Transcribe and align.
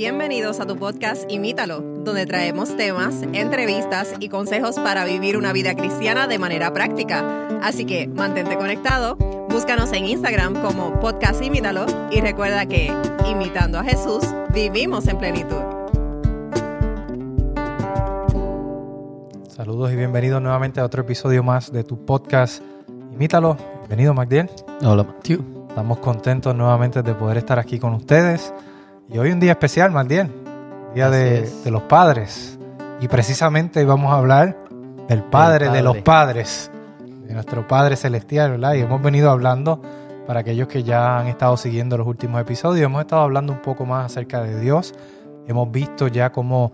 Bienvenidos 0.00 0.60
a 0.60 0.66
tu 0.66 0.78
podcast 0.78 1.30
Imítalo, 1.30 1.82
donde 1.82 2.24
traemos 2.24 2.74
temas, 2.74 3.16
entrevistas 3.34 4.14
y 4.18 4.30
consejos 4.30 4.76
para 4.76 5.04
vivir 5.04 5.36
una 5.36 5.52
vida 5.52 5.74
cristiana 5.74 6.26
de 6.26 6.38
manera 6.38 6.72
práctica. 6.72 7.22
Así 7.62 7.84
que 7.84 8.08
mantente 8.08 8.56
conectado, 8.56 9.16
búscanos 9.50 9.92
en 9.92 10.06
Instagram 10.06 10.62
como 10.62 10.98
podcast 11.00 11.44
Imítalo 11.44 11.84
y 12.10 12.22
recuerda 12.22 12.64
que, 12.64 12.90
imitando 13.30 13.78
a 13.78 13.84
Jesús, 13.84 14.24
vivimos 14.54 15.06
en 15.06 15.18
plenitud. 15.18 15.60
Saludos 19.50 19.92
y 19.92 19.96
bienvenidos 19.96 20.40
nuevamente 20.40 20.80
a 20.80 20.86
otro 20.86 21.02
episodio 21.02 21.42
más 21.42 21.70
de 21.70 21.84
tu 21.84 22.06
podcast 22.06 22.62
Imítalo. 23.12 23.58
Bienvenido, 23.80 24.14
Magdiel. 24.14 24.48
Hola, 24.82 25.04
Matthew. 25.04 25.66
Estamos 25.68 25.98
contentos 25.98 26.56
nuevamente 26.56 27.02
de 27.02 27.12
poder 27.12 27.36
estar 27.36 27.58
aquí 27.58 27.78
con 27.78 27.92
ustedes. 27.92 28.50
Y 29.12 29.18
hoy 29.18 29.32
un 29.32 29.40
día 29.40 29.52
especial, 29.52 29.90
Magdiel, 29.90 30.30
Día 30.94 31.10
de, 31.10 31.50
de, 31.64 31.70
los 31.72 31.82
padres. 31.82 32.56
Y 33.00 33.08
precisamente 33.08 33.84
vamos 33.84 34.12
a 34.12 34.18
hablar 34.18 34.56
del 35.08 35.24
padre, 35.24 35.66
padre, 35.66 35.70
de 35.70 35.82
los 35.82 35.96
padres, 35.98 36.70
de 37.26 37.34
nuestro 37.34 37.66
Padre 37.66 37.96
Celestial, 37.96 38.52
¿verdad? 38.52 38.74
Y 38.74 38.80
hemos 38.80 39.02
venido 39.02 39.30
hablando, 39.30 39.82
para 40.28 40.40
aquellos 40.40 40.68
que 40.68 40.84
ya 40.84 41.18
han 41.18 41.26
estado 41.26 41.56
siguiendo 41.56 41.98
los 41.98 42.06
últimos 42.06 42.40
episodios, 42.40 42.84
hemos 42.84 43.00
estado 43.00 43.22
hablando 43.22 43.52
un 43.52 43.60
poco 43.62 43.84
más 43.84 44.06
acerca 44.06 44.42
de 44.44 44.60
Dios. 44.60 44.94
Hemos 45.48 45.72
visto 45.72 46.06
ya 46.06 46.30
cómo 46.30 46.70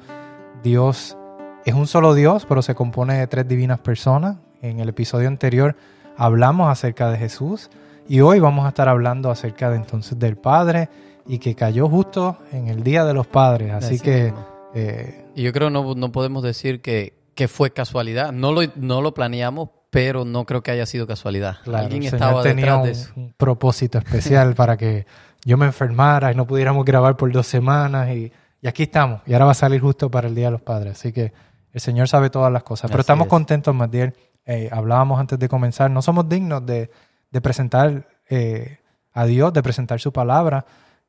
Dios 0.63 1.17
es 1.65 1.73
un 1.73 1.87
solo 1.87 2.13
Dios, 2.13 2.45
pero 2.47 2.61
se 2.61 2.75
compone 2.75 3.15
de 3.15 3.27
tres 3.29 3.49
divinas 3.49 3.79
personas. 3.79 4.37
En 4.61 4.81
el 4.81 4.91
episodio 4.91 5.29
anterior 5.29 5.75
hablamos 6.19 6.71
acerca 6.71 7.11
de 7.11 7.17
Jesús 7.17 7.71
y 8.07 8.21
hoy 8.21 8.41
vamos 8.41 8.67
a 8.67 8.69
estar 8.69 8.91
hablando 8.91 9.31
acerca 9.31 9.71
de 9.71 9.77
entonces 9.77 10.19
del 10.19 10.37
Padre 10.37 10.91
y 11.29 11.39
que 11.39 11.55
cayó 11.55 11.89
justo 11.89 12.39
en 12.53 12.69
el 12.69 12.83
Día 12.83 13.05
de 13.05 13.15
los 13.15 13.27
Padres. 13.27 13.73
Así, 13.73 13.95
Así 13.95 14.01
que... 14.01 14.33
Eh, 14.75 15.25
y 15.35 15.43
yo 15.43 15.53
creo 15.53 15.71
no, 15.71 15.95
no 15.95 16.13
podemos 16.13 16.43
decir 16.43 16.83
que, 16.83 17.15
que 17.35 17.49
fue 17.49 17.71
casualidad. 17.71 18.33
No 18.33 18.53
lo, 18.53 18.61
no 18.77 19.01
lo 19.01 19.15
planeamos, 19.15 19.71
pero 19.91 20.25
no 20.25 20.45
creo 20.45 20.63
que 20.63 20.71
haya 20.71 20.85
sido 20.87 21.07
casualidad. 21.07 21.59
Claro, 21.65 21.85
Alguien 21.85 22.03
estaba 22.03 22.43
tenía 22.43 22.77
detrás 22.79 23.13
un, 23.17 23.23
de 23.23 23.29
un 23.29 23.35
propósito 23.37 23.99
especial 23.99 24.55
para 24.55 24.77
que 24.77 25.07
yo 25.45 25.57
me 25.57 25.67
enfermara 25.67 26.33
y 26.33 26.35
no 26.35 26.47
pudiéramos 26.47 26.85
grabar 26.85 27.17
por 27.17 27.33
dos 27.33 27.47
semanas 27.47 28.11
y, 28.11 28.33
y, 28.61 28.67
aquí 28.69 28.85
estamos. 28.85 29.23
Y 29.27 29.33
ahora 29.33 29.47
va 29.47 29.51
a 29.53 29.55
salir 29.55 29.81
justo 29.81 30.11
para 30.11 30.29
el 30.29 30.35
Día 30.35 30.47
de 30.47 30.53
los 30.53 30.61
Padres. 30.63 30.99
Así 30.99 31.13
que 31.13 31.33
el 31.73 31.81
Señor 31.81 32.09
sabe 32.09 32.31
todas 32.31 32.53
las 32.53 32.63
cosas. 32.63 32.91
Pero 32.91 33.01
Así 33.01 33.05
estamos 33.05 33.27
es. 33.27 33.31
contentos, 33.31 33.75
Matiel. 33.75 34.15
Eh, 34.45 34.69
hablábamos 34.71 35.19
antes 35.19 35.39
de 35.39 35.49
comenzar. 35.49 35.91
No 35.91 36.03
somos 36.03 36.29
dignos 36.29 36.65
de, 36.67 36.91
de 37.31 37.41
presentar 37.41 38.09
eh, 38.29 38.79
a 39.13 39.25
Dios, 39.25 39.53
de 39.53 39.63
presentar 39.63 40.01
su 40.01 40.13
palabra, 40.13 40.67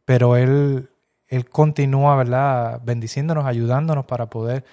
pero 0.08 0.38
Él, 0.38 0.90
él 1.28 1.50
continúa, 1.50 2.16
¿verdad?, 2.16 2.80
bendiciéndonos, 2.82 3.46
ayudándonos 3.46 4.06
para 4.06 4.30
poder 4.30 4.64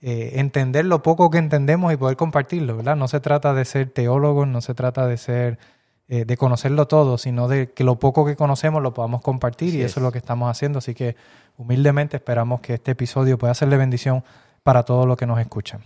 eh, 0.00 0.38
entender 0.38 0.84
lo 0.84 1.02
poco 1.02 1.30
que 1.30 1.38
entendemos 1.38 1.92
y 1.92 1.96
poder 1.96 2.16
compartirlo, 2.16 2.76
¿verdad? 2.76 2.94
No 2.94 3.08
se 3.08 3.18
trata 3.18 3.54
de 3.54 3.64
ser 3.64 3.90
teólogos, 3.90 4.46
no 4.46 4.60
se 4.60 4.72
trata 4.72 5.08
de 5.08 5.16
ser, 5.16 5.58
eh, 6.06 6.24
de 6.24 6.36
conocerlo 6.36 6.86
todo, 6.86 7.18
sino 7.18 7.48
de 7.48 7.72
que 7.72 7.82
lo 7.82 7.98
poco 7.98 8.24
que 8.24 8.36
conocemos 8.36 8.84
lo 8.84 8.94
podamos 8.94 9.20
compartir 9.20 9.74
y 9.74 9.80
es. 9.80 9.86
eso 9.86 9.98
es 9.98 10.04
lo 10.04 10.12
que 10.12 10.18
estamos 10.18 10.48
haciendo. 10.48 10.78
Así 10.78 10.94
que 10.94 11.16
humildemente 11.56 12.18
esperamos 12.18 12.60
que 12.60 12.74
este 12.74 12.92
episodio 12.92 13.36
pueda 13.36 13.52
ser 13.52 13.70
de 13.70 13.76
bendición 13.76 14.22
para 14.62 14.84
todos 14.84 15.08
los 15.08 15.16
que 15.16 15.26
nos 15.26 15.40
escuchan. 15.40 15.80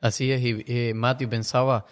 Así 0.00 0.30
es, 0.30 0.40
y 0.42 0.64
eh, 0.68 0.94
Matthew 0.94 1.28
pensaba, 1.28 1.86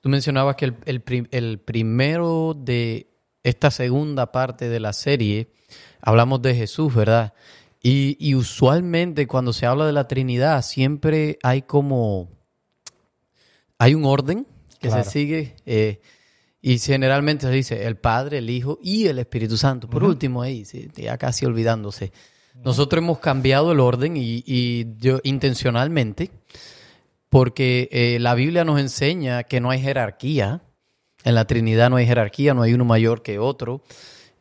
tú 0.00 0.08
mencionabas 0.08 0.54
que 0.54 0.66
el, 0.66 0.76
el, 0.84 1.02
el 1.32 1.58
primero 1.58 2.54
de 2.54 3.08
esta 3.42 3.72
segunda 3.72 4.30
parte 4.30 4.68
de 4.68 4.78
la 4.78 4.92
serie, 4.92 5.50
hablamos 6.00 6.42
de 6.42 6.54
Jesús, 6.54 6.94
¿verdad? 6.94 7.34
Y, 7.82 8.16
y 8.18 8.34
usualmente 8.34 9.26
cuando 9.26 9.52
se 9.52 9.66
habla 9.66 9.86
de 9.86 9.92
la 9.92 10.08
Trinidad, 10.08 10.62
siempre 10.62 11.38
hay 11.42 11.62
como, 11.62 12.28
hay 13.78 13.94
un 13.94 14.04
orden 14.04 14.46
que 14.80 14.88
Claro. 14.88 15.04
se 15.04 15.10
sigue, 15.10 15.56
eh, 15.66 16.00
y 16.60 16.78
generalmente 16.78 17.46
se 17.46 17.52
dice 17.52 17.86
el 17.86 17.96
Padre, 17.96 18.38
el 18.38 18.50
Hijo 18.50 18.78
y 18.82 19.06
el 19.06 19.18
Espíritu 19.18 19.56
Santo. 19.56 19.88
Por 19.88 20.02
último, 20.02 20.42
ahí, 20.42 20.64
ya 20.96 21.16
casi 21.16 21.46
olvidándose. 21.46 22.12
Nosotros 22.64 23.02
hemos 23.02 23.18
cambiado 23.20 23.70
el 23.72 23.80
orden 23.80 24.16
y, 24.16 24.42
y 24.46 24.86
yo 24.98 25.20
intencionalmente, 25.22 26.30
porque 27.28 27.88
eh, 27.92 28.18
la 28.18 28.34
Biblia 28.34 28.64
nos 28.64 28.80
enseña 28.80 29.44
que 29.44 29.60
no 29.60 29.70
hay 29.70 29.80
jerarquía. 29.80 30.62
En 31.22 31.34
la 31.34 31.44
Trinidad 31.44 31.90
no 31.90 31.96
hay 31.96 32.06
jerarquía, 32.06 32.54
no 32.54 32.62
hay 32.62 32.72
uno 32.72 32.84
mayor 32.84 33.22
que 33.22 33.38
otro. 33.38 33.82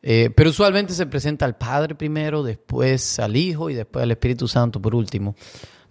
Eh, 0.08 0.30
pero 0.36 0.52
usualmente 0.52 0.94
se 0.94 1.08
presenta 1.08 1.46
al 1.46 1.58
Padre 1.58 1.96
primero, 1.96 2.44
después 2.44 3.18
al 3.18 3.36
Hijo 3.36 3.72
y 3.72 3.74
después 3.74 4.04
al 4.04 4.12
Espíritu 4.12 4.48
Santo 4.48 4.80
por 4.80 4.94
último. 4.94 5.36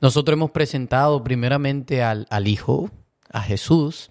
Nosotros 0.00 0.34
hemos 0.36 0.52
presentado 0.52 1.24
primeramente 1.24 2.00
al, 2.00 2.28
al 2.30 2.46
Hijo, 2.46 2.90
a 3.32 3.40
Jesús, 3.42 4.10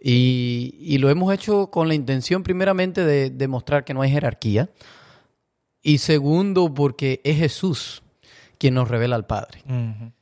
y, 0.00 0.76
y 0.78 0.98
lo 0.98 1.10
hemos 1.10 1.34
hecho 1.34 1.68
con 1.72 1.88
la 1.88 1.94
intención 1.94 2.44
primeramente 2.44 3.04
de 3.04 3.30
demostrar 3.30 3.84
que 3.84 3.92
no 3.92 4.02
hay 4.02 4.10
jerarquía. 4.12 4.68
Y 5.82 5.98
segundo, 5.98 6.72
porque 6.72 7.20
es 7.24 7.36
Jesús 7.38 8.02
quien 8.56 8.74
nos 8.74 8.88
revela 8.88 9.16
al 9.16 9.26
Padre. 9.26 9.62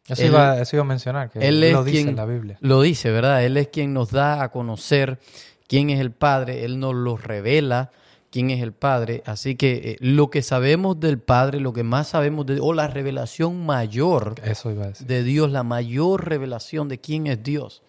Eso, 0.09 0.23
Él- 0.23 0.29
iba, 0.31 0.59
eso 0.59 0.77
iba 0.77 0.85
a 0.85 0.87
mencionar, 0.87 1.29
que 1.31 1.39
Él 1.47 1.61
lo 1.71 1.85
dice 1.85 1.99
quien 1.99 2.09
en 2.09 2.17
la 2.17 2.25
Biblia. 2.25 2.57
Lo 2.61 2.81
dice, 2.81 3.11
¿verdad? 3.11 3.45
Él 3.45 3.59
es 3.59 3.69
quien 3.69 3.93
nos 3.93 4.11
da 4.11 4.43
a 4.43 4.51
conocer 4.51 5.21
quién 5.69 5.91
es 5.91 6.01
el 6.01 6.13
Padre, 6.13 6.65
Él 6.65 6.81
nos 6.81 6.95
lo 6.95 7.19
revela 7.19 7.91
quién 8.33 8.51
es 8.51 8.61
el 8.63 8.73
Padre. 8.73 9.23
Así 9.27 9.55
que 9.55 9.73
eh, 9.75 9.97
lo 10.01 10.31
que 10.31 10.43
sabemos 10.43 10.99
del 10.99 11.19
Padre, 11.21 11.61
lo 11.61 11.73
que 11.73 11.85
más 11.85 12.09
sabemos 12.09 12.47
de, 12.47 12.59
o 12.59 12.73
la 12.73 12.89
revelación 12.89 13.65
mayor 13.65 14.35
Eso 14.43 14.73
iba 14.73 14.85
a 14.85 14.89
decir. 14.89 15.07
de 15.07 15.23
Dios, 15.23 15.53
la 15.53 15.63
mayor 15.63 16.29
revelación 16.29 16.89
de 16.89 16.99
quién 16.99 17.29
es 17.29 17.43
Dios, 17.45 17.83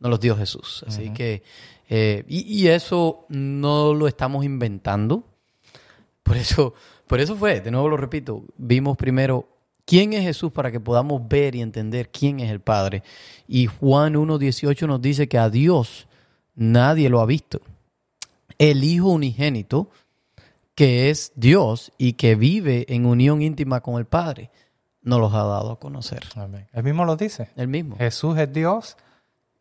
nos 0.00 0.10
lo 0.10 0.18
dio 0.18 0.36
Jesús. 0.36 0.84
Así 0.88 1.10
que, 1.10 1.42
eh, 1.88 2.24
y, 2.26 2.40
y 2.40 2.68
eso 2.68 3.26
no 3.28 3.94
lo 3.94 4.08
estamos 4.08 4.44
inventando. 4.44 5.22
Por 6.22 6.36
eso, 6.36 6.74
por 7.06 7.20
eso 7.20 7.36
fue, 7.36 7.60
de 7.60 7.70
nuevo 7.70 7.88
lo 7.88 7.96
repito, 7.96 8.44
vimos 8.56 8.96
primero 8.96 9.48
quién 9.84 10.14
es 10.14 10.22
Jesús 10.22 10.50
para 10.50 10.72
que 10.72 10.80
podamos 10.80 11.28
ver 11.28 11.54
y 11.54 11.60
entender 11.60 12.10
quién 12.10 12.40
es 12.40 12.50
el 12.50 12.60
Padre. 12.60 13.02
Y 13.46 13.66
Juan 13.66 14.14
1.18 14.14 14.86
nos 14.86 15.02
dice 15.02 15.28
que 15.28 15.36
a 15.36 15.50
Dios 15.50 16.06
nadie 16.54 17.10
lo 17.10 17.20
ha 17.20 17.26
visto. 17.26 17.60
El 18.60 18.84
Hijo 18.84 19.08
unigénito, 19.08 19.88
que 20.74 21.08
es 21.08 21.32
Dios 21.34 21.92
y 21.96 22.12
que 22.12 22.34
vive 22.34 22.84
en 22.90 23.06
unión 23.06 23.40
íntima 23.40 23.80
con 23.80 23.98
el 23.98 24.04
Padre, 24.04 24.50
nos 25.00 25.18
los 25.18 25.32
ha 25.32 25.44
dado 25.44 25.72
a 25.72 25.80
conocer. 25.80 26.20
Amén. 26.34 26.68
Él 26.74 26.84
mismo 26.84 27.06
lo 27.06 27.16
dice. 27.16 27.48
El 27.56 27.68
mismo. 27.68 27.96
Jesús 27.96 28.36
es 28.36 28.52
Dios 28.52 28.98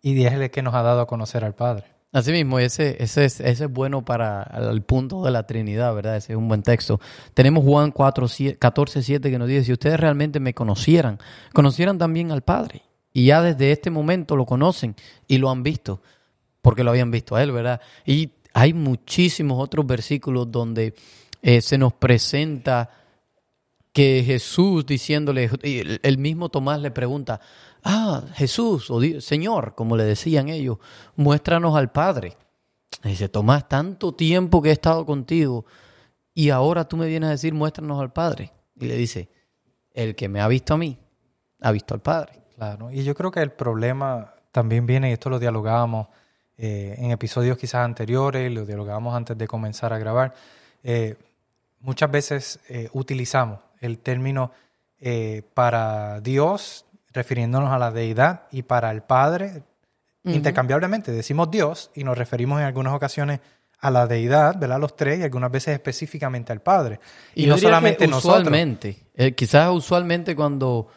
y 0.02 0.22
es 0.26 0.34
el 0.34 0.52
que 0.52 0.62
nos 0.62 0.74
ha 0.74 0.82
dado 0.82 1.00
a 1.00 1.08
conocer 1.08 1.46
al 1.46 1.56
Padre. 1.56 1.86
Así 2.12 2.34
mismo, 2.34 2.60
ese, 2.60 3.02
ese, 3.02 3.24
es, 3.24 3.40
ese 3.40 3.64
es 3.64 3.72
bueno 3.72 4.04
para 4.04 4.44
el 4.70 4.82
punto 4.82 5.24
de 5.24 5.32
la 5.32 5.48
Trinidad, 5.48 5.96
¿verdad? 5.96 6.18
Ese 6.18 6.34
es 6.34 6.38
un 6.38 6.50
buen 6.50 6.62
texto. 6.62 7.00
Tenemos 7.34 7.64
Juan 7.64 7.92
4, 7.92 8.28
14, 8.60 9.02
7 9.02 9.32
que 9.32 9.40
nos 9.40 9.48
dice, 9.48 9.64
si 9.64 9.72
ustedes 9.72 9.98
realmente 9.98 10.42
me 10.42 10.54
conocieran, 10.54 11.20
conocieran 11.54 11.98
también 11.98 12.34
al 12.34 12.42
Padre. 12.42 12.82
Y 13.14 13.28
ya 13.28 13.42
desde 13.42 13.72
este 13.72 13.92
momento 13.92 14.36
lo 14.36 14.46
conocen 14.46 14.98
y 15.26 15.38
lo 15.38 15.50
han 15.50 15.64
visto, 15.64 16.02
porque 16.62 16.84
lo 16.84 16.92
habían 16.92 17.12
visto 17.12 17.38
a 17.38 17.44
Él, 17.44 17.54
¿verdad? 17.54 17.80
Y 18.06 18.34
hay 18.54 18.74
muchísimos 18.74 19.62
otros 19.62 19.86
versículos 19.86 20.52
donde 20.52 20.94
eh, 21.42 21.62
se 21.62 21.78
nos 21.78 21.94
presenta 21.94 22.90
que 23.94 24.24
Jesús 24.26 24.86
diciéndole, 24.86 25.50
el- 26.04 26.18
mismo 26.18 26.50
Tomás 26.50 26.80
le 26.80 26.92
pregunta, 26.92 27.40
ah, 27.84 28.24
Jesús, 28.36 28.90
o 28.92 29.00
Di- 29.00 29.20
Señor, 29.22 29.74
como 29.76 29.98
le 29.98 30.04
decían 30.04 30.50
ellos, 30.50 30.78
muéstranos 31.16 31.76
al 31.76 31.92
Padre. 31.92 32.38
Y 33.04 33.10
dice, 33.10 33.30
Tomás, 33.30 33.68
tanto 33.68 34.14
tiempo 34.14 34.62
que 34.62 34.70
he 34.70 34.74
estado 34.74 35.06
contigo 35.06 35.66
y 36.34 36.50
ahora 36.52 36.88
tú 36.88 36.98
me 36.98 37.08
vienes 37.08 37.28
a 37.28 37.32
decir, 37.32 37.54
muéstranos 37.54 38.00
al 38.00 38.14
Padre. 38.14 38.52
Y 38.80 38.86
le 38.86 38.96
dice, 38.96 39.30
el 39.92 40.16
que 40.16 40.30
me 40.30 40.40
ha 40.42 40.48
visto 40.48 40.74
a 40.74 40.78
mí, 40.78 40.98
ha 41.62 41.72
visto 41.72 41.94
al 41.94 42.02
Padre. 42.02 42.42
Claro. 42.56 42.92
Y 42.92 43.04
yo 43.04 43.16
creo 43.16 43.32
que 43.32 43.42
el 43.42 43.52
problema 43.52 44.34
también 44.52 44.86
viene, 44.86 45.10
y 45.10 45.14
esto 45.14 45.30
lo 45.30 45.40
dialogábamos 45.40 46.08
eh, 46.62 46.96
en 46.98 47.12
episodios 47.12 47.58
quizás 47.58 47.86
anteriores, 47.86 48.52
lo 48.52 48.66
dialogábamos 48.66 49.16
antes 49.16 49.38
de 49.38 49.48
comenzar 49.48 49.94
a 49.94 49.98
grabar. 49.98 50.34
eh, 50.84 51.16
muchas 51.80 52.12
veces 52.12 52.60
eh, 52.68 52.90
utilizamos 52.92 53.60
el 53.80 54.00
término 54.00 54.52
para 55.54 56.20
Dios, 56.20 56.86
refiriéndonos 57.14 57.72
a 57.72 57.80
la 57.80 57.90
deidad, 57.90 58.48
y 58.52 58.64
para 58.64 58.92
el 58.92 59.02
Padre, 59.02 59.64
intercambiablemente. 60.26 61.14
Decimos 61.14 61.50
Dios 61.50 61.90
y 61.96 62.04
nos 62.04 62.18
referimos 62.18 62.60
en 62.60 62.66
algunas 62.66 62.94
ocasiones 62.94 63.40
a 63.80 63.92
la 63.92 64.08
deidad, 64.08 64.60
¿verdad? 64.60 64.78
Los 64.78 64.98
tres, 64.98 65.22
y 65.22 65.24
algunas 65.24 65.50
veces 65.50 65.74
específicamente 65.74 66.52
al 66.52 66.62
Padre. 66.62 67.00
Y, 67.34 67.48
no 67.48 67.58
solamente 67.58 68.06
nosotros. 68.08 68.54
quizás 69.38 69.72
usualmente 69.72 70.36
cuando, 70.36 70.90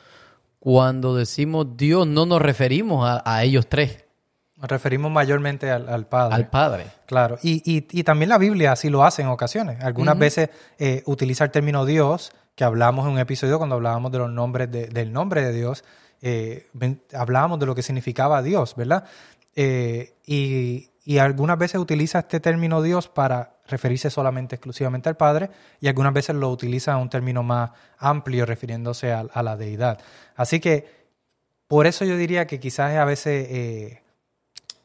cuando 0.58 1.14
decimos 1.14 1.76
Dios 1.76 2.04
no 2.04 2.26
nos 2.26 2.42
referimos 2.42 3.08
a, 3.08 3.22
a 3.24 3.44
ellos 3.44 3.68
tres, 3.68 4.01
Nos 4.62 4.70
referimos 4.70 5.10
mayormente 5.10 5.70
al, 5.70 5.88
al 5.88 6.06
Padre. 6.06 6.34
al 6.36 6.48
Padre. 6.48 6.86
Claro, 7.04 7.36
y, 7.42 7.62
y, 7.70 7.86
y 7.90 8.04
también 8.04 8.28
la 8.28 8.38
Biblia 8.38 8.72
así 8.72 8.88
lo 8.88 9.04
hace 9.04 9.20
en 9.20 9.28
ocasiones. 9.28 9.82
Algunas 9.82 10.16
veces 10.16 10.48
eh, 10.78 11.02
utiliza 11.04 11.44
el 11.44 11.50
término 11.50 11.84
Dios 11.84 12.32
que 12.54 12.64
hablamos 12.64 13.06
en 13.06 13.12
un 13.12 13.18
episodio 13.18 13.58
cuando 13.58 13.76
hablábamos 13.76 14.12
de 14.12 14.18
los 14.18 14.30
nombres 14.30 14.70
del 14.70 15.12
nombre 15.12 15.42
de 15.42 15.52
Dios, 15.52 15.84
eh, 16.20 16.68
hablábamos 17.14 17.58
de 17.58 17.66
lo 17.66 17.74
que 17.74 17.82
significaba 17.82 18.42
Dios, 18.42 18.76
¿verdad? 18.76 19.04
Eh, 19.54 20.14
y, 20.24 20.88
algunas 21.18 21.58
veces 21.58 21.80
utiliza 21.80 22.20
este 22.20 22.38
término 22.38 22.80
Dios 22.80 23.08
para 23.08 23.56
referirse 23.66 24.08
solamente 24.08 24.54
exclusivamente 24.54 25.08
al 25.08 25.16
Padre 25.16 25.50
y 25.80 25.88
algunas 25.88 26.12
veces 26.12 26.36
lo 26.36 26.48
utiliza 26.48 26.92
en 26.92 26.98
un 26.98 27.10
término 27.10 27.42
más 27.42 27.72
amplio 27.98 28.46
refiriéndose 28.46 29.12
a, 29.12 29.42
la 29.42 29.56
deidad. 29.56 29.98
Así 30.36 30.60
que 30.60 30.86
por 31.66 31.88
eso 31.88 32.04
yo 32.04 32.16
diría 32.16 32.46
que 32.46 32.60
quizás 32.60 32.96
a 32.96 33.04
veces 33.04 33.48
eh, 33.50 34.01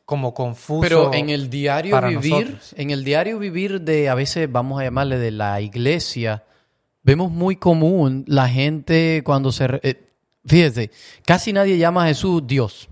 como 0.08 0.34
confuso. 0.34 0.80
Pero 0.80 1.14
en 1.14 1.30
el 1.30 1.50
diario 1.50 2.02
vivir, 2.02 2.58
en 2.78 2.92
el 2.92 3.04
diario 3.04 3.40
vivir 3.40 3.82
de 3.82 4.08
a 4.08 4.16
veces 4.16 4.50
vamos 4.50 4.80
a 4.80 4.86
llamarle 4.86 5.18
de 5.18 5.32
la 5.32 5.60
iglesia, 5.60 6.46
vemos 7.04 7.30
muy 7.30 7.58
común 7.58 8.24
la 8.26 8.48
gente 8.48 9.22
cuando 9.26 9.52
se 9.52 9.68
eh, 9.84 10.08
fíjese, 10.46 10.92
casi 11.26 11.52
nadie 11.52 11.78
llama 11.78 12.06
a 12.06 12.08
Jesús 12.08 12.42
Dios. 12.48 12.88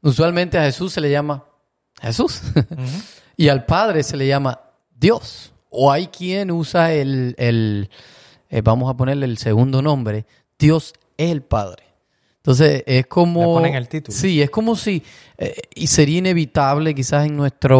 Usualmente 0.00 0.56
a 0.56 0.64
Jesús 0.64 0.94
se 0.94 1.02
le 1.02 1.10
llama 1.10 1.44
Jesús. 2.00 2.40
y 3.36 3.48
al 3.48 3.66
Padre 3.66 4.02
se 4.02 4.16
le 4.16 4.26
llama 4.26 4.58
Dios. 4.96 5.52
O 5.68 5.92
hay 5.92 6.06
quien 6.06 6.50
usa 6.50 6.94
el, 6.94 7.34
el 7.36 7.90
eh, 8.48 8.62
vamos 8.62 8.88
a 8.88 8.96
ponerle 8.96 9.26
el 9.26 9.36
segundo 9.36 9.82
nombre, 9.82 10.24
Dios 10.58 10.94
el 11.18 11.42
Padre. 11.42 11.89
Entonces 12.40 12.82
es 12.86 13.06
como... 13.06 13.54
ponen 13.54 13.74
el 13.74 13.88
título. 13.88 14.16
Sí, 14.16 14.40
es 14.40 14.48
como 14.48 14.74
si... 14.74 15.02
Eh, 15.36 15.60
y 15.74 15.86
sería 15.88 16.18
inevitable 16.18 16.94
quizás 16.94 17.26
en 17.26 17.36
nuestra 17.36 17.76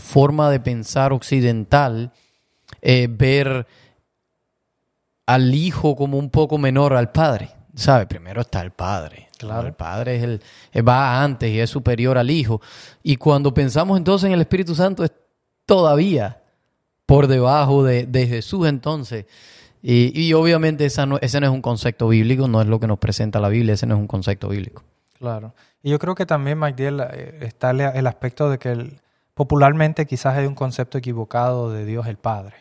forma 0.00 0.50
de 0.50 0.60
pensar 0.60 1.14
occidental 1.14 2.12
eh, 2.82 3.08
ver 3.10 3.66
al 5.24 5.54
hijo 5.54 5.96
como 5.96 6.18
un 6.18 6.28
poco 6.28 6.58
menor 6.58 6.92
al 6.92 7.10
padre. 7.10 7.50
¿Sabe? 7.74 8.06
Primero 8.06 8.42
está 8.42 8.60
el 8.60 8.72
padre. 8.72 9.30
Claro. 9.38 9.66
El 9.66 9.72
padre 9.72 10.16
es 10.16 10.22
el, 10.22 10.86
va 10.86 11.22
antes 11.22 11.50
y 11.50 11.58
es 11.58 11.70
superior 11.70 12.18
al 12.18 12.30
hijo. 12.30 12.60
Y 13.02 13.16
cuando 13.16 13.54
pensamos 13.54 13.96
entonces 13.96 14.26
en 14.26 14.34
el 14.34 14.42
Espíritu 14.42 14.74
Santo 14.74 15.04
es 15.04 15.12
todavía 15.64 16.42
por 17.06 17.28
debajo 17.28 17.82
de, 17.82 18.04
de 18.04 18.26
Jesús 18.26 18.68
entonces. 18.68 19.24
Y, 19.84 20.32
obviamente 20.34 20.84
esa 20.84 21.06
no, 21.06 21.18
ese 21.20 21.40
no 21.40 21.46
es 21.46 21.52
un 21.52 21.60
concepto 21.60 22.08
bíblico, 22.08 22.46
no 22.46 22.60
es 22.60 22.68
lo 22.68 22.78
que 22.78 22.86
nos 22.86 22.98
presenta 22.98 23.40
la 23.40 23.48
Biblia, 23.48 23.74
ese 23.74 23.86
no 23.86 23.96
es 23.96 24.00
un 24.00 24.06
concepto 24.06 24.48
bíblico. 24.48 24.84
Claro. 25.18 25.54
Y 25.82 25.90
yo 25.90 25.98
creo 25.98 26.14
que 26.14 26.24
también, 26.24 26.58
Magdiel, 26.58 27.00
eh, 27.00 27.38
está 27.42 27.72
el 27.72 28.06
aspecto 28.06 28.48
de 28.48 28.58
que 28.58 28.96
popularmente 29.34 30.06
quizás 30.06 30.36
hay 30.36 30.46
un 30.46 30.54
concepto 30.54 30.98
equivocado 30.98 31.72
de 31.72 31.84
Dios 31.84 32.06
el 32.06 32.16
Padre. 32.16 32.54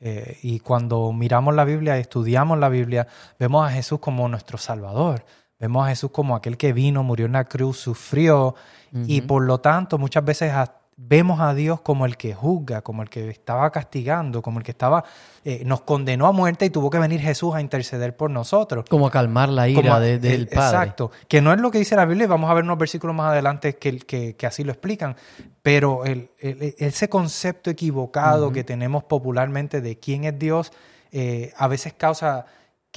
Eh, 0.00 0.38
y 0.42 0.60
cuando 0.60 1.12
miramos 1.12 1.54
la 1.54 1.64
Biblia 1.64 1.96
estudiamos 1.98 2.58
la 2.58 2.68
Biblia, 2.68 3.06
vemos 3.38 3.66
a 3.66 3.72
Jesús 3.72 3.98
como 3.98 4.28
nuestro 4.28 4.58
Salvador. 4.58 5.24
Vemos 5.58 5.86
a 5.86 5.88
Jesús 5.88 6.10
como 6.12 6.36
aquel 6.36 6.56
que 6.56 6.72
vino, 6.72 7.02
murió 7.02 7.26
en 7.26 7.32
la 7.32 7.44
cruz, 7.44 7.78
sufrió 7.78 8.54
y 8.92 9.22
por 9.22 9.42
lo 9.42 9.58
tanto 9.58 9.98
muchas 9.98 10.24
veces 10.24 10.52
vemos 11.00 11.40
a 11.40 11.54
Dios 11.54 11.80
como 11.80 12.06
el 12.06 12.16
que 12.16 12.34
juzga, 12.34 12.82
como 12.82 13.02
el 13.02 13.08
que 13.08 13.30
estaba 13.30 13.70
castigando, 13.70 14.42
como 14.42 14.58
el 14.58 14.64
que 14.64 14.72
estaba 14.72 15.04
eh, 15.44 15.62
nos 15.64 15.82
condenó 15.82 16.26
a 16.26 16.32
muerte 16.32 16.66
y 16.66 16.70
tuvo 16.70 16.90
que 16.90 16.98
venir 16.98 17.20
Jesús 17.20 17.54
a 17.54 17.60
interceder 17.60 18.16
por 18.16 18.30
nosotros. 18.30 18.84
Como 18.90 19.06
a 19.06 19.10
calmar 19.10 19.48
la 19.48 19.68
ira 19.68 20.00
del 20.00 20.42
eh, 20.42 20.46
Padre. 20.52 20.76
Exacto, 20.76 21.12
que 21.28 21.40
no 21.40 21.52
es 21.52 21.60
lo 21.60 21.70
que 21.70 21.78
dice 21.78 21.94
la 21.94 22.04
Biblia, 22.04 22.26
vamos 22.26 22.50
a 22.50 22.54
ver 22.54 22.64
unos 22.64 22.78
versículos 22.78 23.14
más 23.14 23.30
adelante 23.30 23.76
que, 23.76 23.98
que, 24.00 24.46
así 24.46 24.64
lo 24.64 24.72
explican, 24.72 25.14
pero 25.62 26.04
el, 26.04 26.30
ese 26.40 27.08
concepto 27.08 27.70
equivocado 27.70 28.52
que 28.52 28.64
tenemos 28.64 29.04
popularmente 29.04 29.80
de 29.80 30.00
quién 30.00 30.24
es 30.24 30.36
Dios 30.36 30.72
eh, 31.12 31.52
a 31.56 31.68
veces 31.68 31.94
causa 31.94 32.44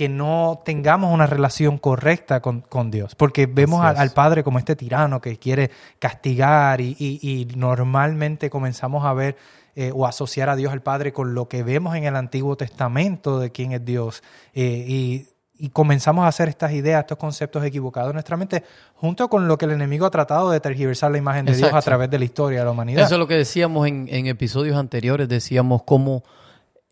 que 0.01 0.09
no 0.09 0.63
tengamos 0.65 1.13
una 1.13 1.27
relación 1.27 1.77
correcta 1.77 2.41
con, 2.41 2.89
Dios, 2.89 3.13
porque 3.13 3.45
vemos 3.45 3.85
al, 3.85 4.09
Padre 4.09 4.43
como 4.43 4.57
este 4.57 4.75
tirano 4.75 5.21
que 5.21 5.37
quiere 5.37 5.69
castigar 5.99 6.81
y, 6.81 7.47
normalmente 7.55 8.49
comenzamos 8.49 9.05
a 9.05 9.13
ver 9.13 9.37
eh, 9.75 9.91
o 9.93 10.07
asociar 10.07 10.49
a 10.49 10.55
Dios 10.55 10.73
al 10.73 10.81
Padre 10.81 11.13
con 11.13 11.35
lo 11.35 11.47
que 11.47 11.61
vemos 11.61 11.95
en 11.95 12.05
el 12.05 12.15
Antiguo 12.15 12.57
Testamento 12.57 13.39
de 13.39 13.51
quién 13.51 13.73
es 13.73 13.85
Dios. 13.85 14.23
Eh, 14.55 15.27
y, 15.59 15.69
comenzamos 15.69 16.25
a 16.25 16.29
hacer 16.29 16.49
estas 16.49 16.71
ideas, 16.71 17.01
estos 17.01 17.19
conceptos 17.19 17.63
equivocados 17.63 18.09
en 18.09 18.15
nuestra 18.15 18.37
mente, 18.37 18.63
junto 18.95 19.29
con 19.29 19.47
lo 19.47 19.59
que 19.59 19.65
el 19.65 19.71
enemigo 19.73 20.07
ha 20.07 20.09
tratado 20.09 20.49
de 20.49 20.59
tergiversar 20.59 21.11
la 21.11 21.19
imagen 21.19 21.45
de 21.45 21.55
Dios 21.55 21.71
a 21.71 21.81
través 21.83 22.09
de 22.09 22.17
la 22.17 22.25
historia 22.25 22.57
de 22.57 22.65
la 22.65 22.71
humanidad. 22.71 23.03
Eso 23.03 23.13
es 23.13 23.19
lo 23.19 23.27
que 23.27 23.35
decíamos 23.35 23.87
en, 23.87 24.07
en 24.09 24.25
episodios 24.25 24.77
anteriores, 24.77 25.29
decíamos 25.29 25.83
cómo 25.83 26.23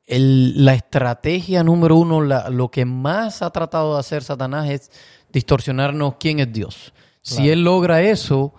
la 0.10 0.74
estrategia 0.74 1.64
número 1.64 1.96
uno, 1.96 2.22
lo 2.22 2.72
que 2.72 2.86
más 2.86 3.42
ha 3.42 3.52
tratado 3.52 3.94
de 3.94 4.00
hacer 4.00 4.24
Satanás 4.24 4.70
es 4.70 4.92
distorsionarnos 5.32 6.16
quién 6.20 6.40
es 6.40 6.52
Dios. 6.52 6.94
Si 7.22 7.50
él 7.50 7.64
logra 7.64 8.02
eso, 8.02 8.54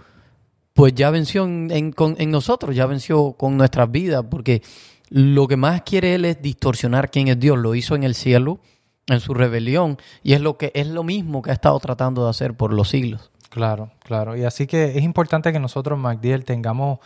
pues 0.74 0.94
ya 0.94 1.10
venció 1.10 1.44
en, 1.44 1.94
nosotros, 2.28 2.76
ya 2.76 2.86
venció 2.86 3.32
con 3.32 3.56
nuestras 3.56 3.90
vidas, 3.90 4.24
porque 4.30 4.62
lo 5.08 5.48
que 5.48 5.56
más 5.56 5.82
quiere 5.82 6.14
él 6.14 6.24
es 6.24 6.40
distorsionar 6.40 7.10
quién 7.10 7.28
es 7.28 7.40
Dios. 7.40 7.58
Lo 7.58 7.74
hizo 7.74 7.96
en 7.96 8.04
el 8.04 8.14
cielo, 8.14 8.60
en 9.08 9.18
su 9.18 9.34
rebelión, 9.34 9.98
y 10.22 10.34
es 10.34 10.40
lo 10.40 10.56
que 10.56 10.70
es 10.74 10.86
lo 10.86 11.02
mismo 11.02 11.42
que 11.42 11.50
ha 11.50 11.54
estado 11.54 11.78
tratando 11.80 12.24
de 12.24 12.30
hacer 12.30 12.54
por 12.54 12.72
los 12.72 12.90
siglos. 12.90 13.32
Claro, 13.48 13.90
claro. 14.04 14.36
Y 14.36 14.44
así 14.44 14.68
que 14.68 14.96
es 14.96 15.02
importante 15.02 15.52
que 15.52 15.58
nosotros, 15.58 15.98
MacDiel, 15.98 16.44
tengamos 16.44 17.00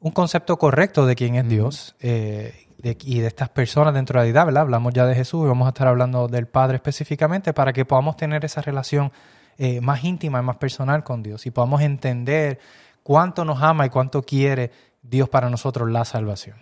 un 0.00 0.12
concepto 0.12 0.56
correcto 0.56 1.04
de 1.04 1.14
quién 1.14 1.34
es 1.34 1.46
Dios. 1.46 1.94
Eh, 2.00 2.65
y 2.82 3.20
de 3.20 3.26
estas 3.26 3.48
personas 3.48 3.94
dentro 3.94 4.20
de 4.20 4.26
la 4.26 4.30
edad, 4.30 4.46
¿verdad? 4.46 4.62
Hablamos 4.62 4.92
ya 4.92 5.06
de 5.06 5.14
Jesús 5.14 5.44
y 5.44 5.48
vamos 5.48 5.66
a 5.66 5.70
estar 5.70 5.88
hablando 5.88 6.28
del 6.28 6.46
Padre 6.46 6.76
específicamente 6.76 7.52
para 7.52 7.72
que 7.72 7.84
podamos 7.84 8.16
tener 8.16 8.44
esa 8.44 8.60
relación 8.60 9.12
eh, 9.58 9.80
más 9.80 10.04
íntima 10.04 10.40
y 10.40 10.42
más 10.42 10.56
personal 10.56 11.02
con 11.02 11.22
Dios 11.22 11.46
y 11.46 11.50
podamos 11.50 11.80
entender 11.80 12.58
cuánto 13.02 13.44
nos 13.44 13.62
ama 13.62 13.86
y 13.86 13.88
cuánto 13.88 14.22
quiere 14.22 14.70
Dios 15.02 15.28
para 15.28 15.48
nosotros 15.48 15.90
la 15.90 16.04
salvación. 16.04 16.56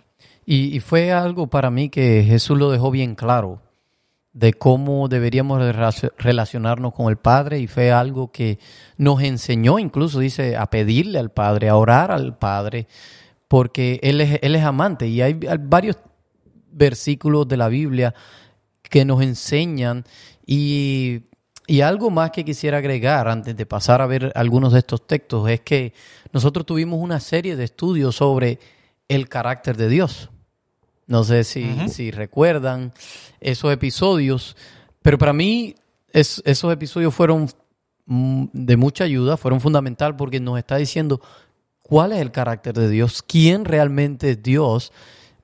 Y, 0.45 0.79
fue 0.79 1.11
algo 1.11 1.47
para 1.47 1.71
mí 1.71 1.89
que 1.89 2.23
Jesús 2.23 2.57
lo 2.57 2.69
dejó 2.69 2.91
bien 2.91 3.15
claro 3.15 3.61
de 4.31 4.53
cómo 4.53 5.07
deberíamos 5.07 5.59
relacionarnos 6.17 6.93
con 6.93 7.09
el 7.09 7.17
Padre 7.17 7.59
y 7.59 7.67
fue 7.67 7.91
algo 7.91 8.31
que 8.31 8.59
nos 8.97 9.21
enseñó 9.23 9.79
incluso, 9.79 10.19
dice, 10.19 10.55
a 10.55 10.67
pedirle 10.67 11.17
al 11.17 11.31
Padre, 11.31 11.69
a 11.69 11.77
orar 11.77 12.11
al 12.11 12.37
Padre, 12.37 12.87
porque 13.47 13.99
Él 14.03 14.21
es, 14.21 14.39
él 14.41 14.55
es 14.55 14.63
amante. 14.63 15.07
Y 15.07 15.21
hay 15.21 15.33
varios 15.33 15.97
versículos 16.75 17.47
de 17.47 17.57
la 17.57 17.69
Biblia 17.69 18.13
que 18.83 19.05
nos 19.05 19.21
enseñan. 19.21 20.05
Y, 20.45 21.23
algo 21.83 22.11
más 22.11 22.29
que 22.29 22.45
quisiera 22.45 22.77
agregar 22.77 23.27
antes 23.27 23.55
de 23.57 23.65
pasar 23.65 23.99
a 24.01 24.05
ver 24.05 24.31
algunos 24.35 24.71
de 24.73 24.79
estos 24.79 25.07
textos 25.07 25.49
es 25.49 25.61
que 25.61 25.93
nosotros 26.31 26.63
tuvimos 26.63 26.99
una 27.01 27.19
serie 27.19 27.55
de 27.55 27.63
estudios 27.63 28.17
sobre 28.17 28.59
el 29.07 29.27
carácter 29.27 29.75
de 29.75 29.89
Dios. 29.89 30.29
No 31.07 31.23
sé 31.23 31.43
si, 31.43 31.89
si 31.89 32.11
recuerdan 32.11 32.93
esos 33.39 33.73
episodios, 33.73 34.55
pero 35.01 35.17
para 35.17 35.33
mí 35.33 35.75
esos 36.11 36.71
episodios 36.71 37.13
fueron 37.13 37.49
mm, 38.05 38.45
de 38.53 38.77
mucha 38.77 39.03
ayuda, 39.03 39.35
fueron 39.35 39.59
fundamental 39.59 40.15
porque 40.15 40.39
nos 40.39 40.59
está 40.59 40.77
diciendo 40.77 41.19
cuál 41.87 42.13
es 42.13 42.19
el 42.19 42.31
carácter 42.31 42.73
de 42.73 42.89
Dios, 42.89 43.21
quién 43.21 43.63
realmente 43.63 44.31
es 44.31 44.43
Dios 44.43 44.91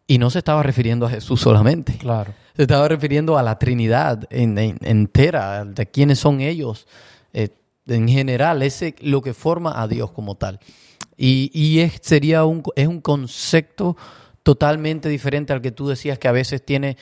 y 0.07 0.17
no 0.17 0.29
se 0.29 0.39
estaba 0.39 0.63
refiriendo 0.63 1.05
a 1.05 1.09
Jesús 1.09 1.39
solamente. 1.39 1.97
Claro. 1.97 2.33
Se 2.55 2.63
estaba 2.63 2.87
refiriendo 2.87 3.37
a 3.37 3.43
la 3.43 3.59
Trinidad 3.59 4.27
entera, 4.31 5.63
de 5.63 5.85
quiénes 5.85 6.19
son 6.19 6.41
ellos. 6.41 6.87
Eh, 7.33 7.49
en 7.87 8.07
general, 8.07 8.61
ese 8.63 8.95
lo 9.01 9.21
que 9.21 9.33
forma 9.33 9.79
a 9.81 9.87
Dios 9.87 10.11
como 10.11 10.35
tal. 10.35 10.59
Y, 11.15 11.79
es, 11.79 11.99
sería 12.01 12.45
un, 12.45 12.63
es 12.75 12.87
un 12.87 12.99
concepto 12.99 13.95
totalmente 14.41 15.07
diferente 15.07 15.53
al 15.53 15.61
que 15.61 15.71
tú 15.71 15.87
decías 15.87 16.17
que 16.17 16.27
a 16.27 16.31
veces 16.31 16.65
tiene 16.65 16.97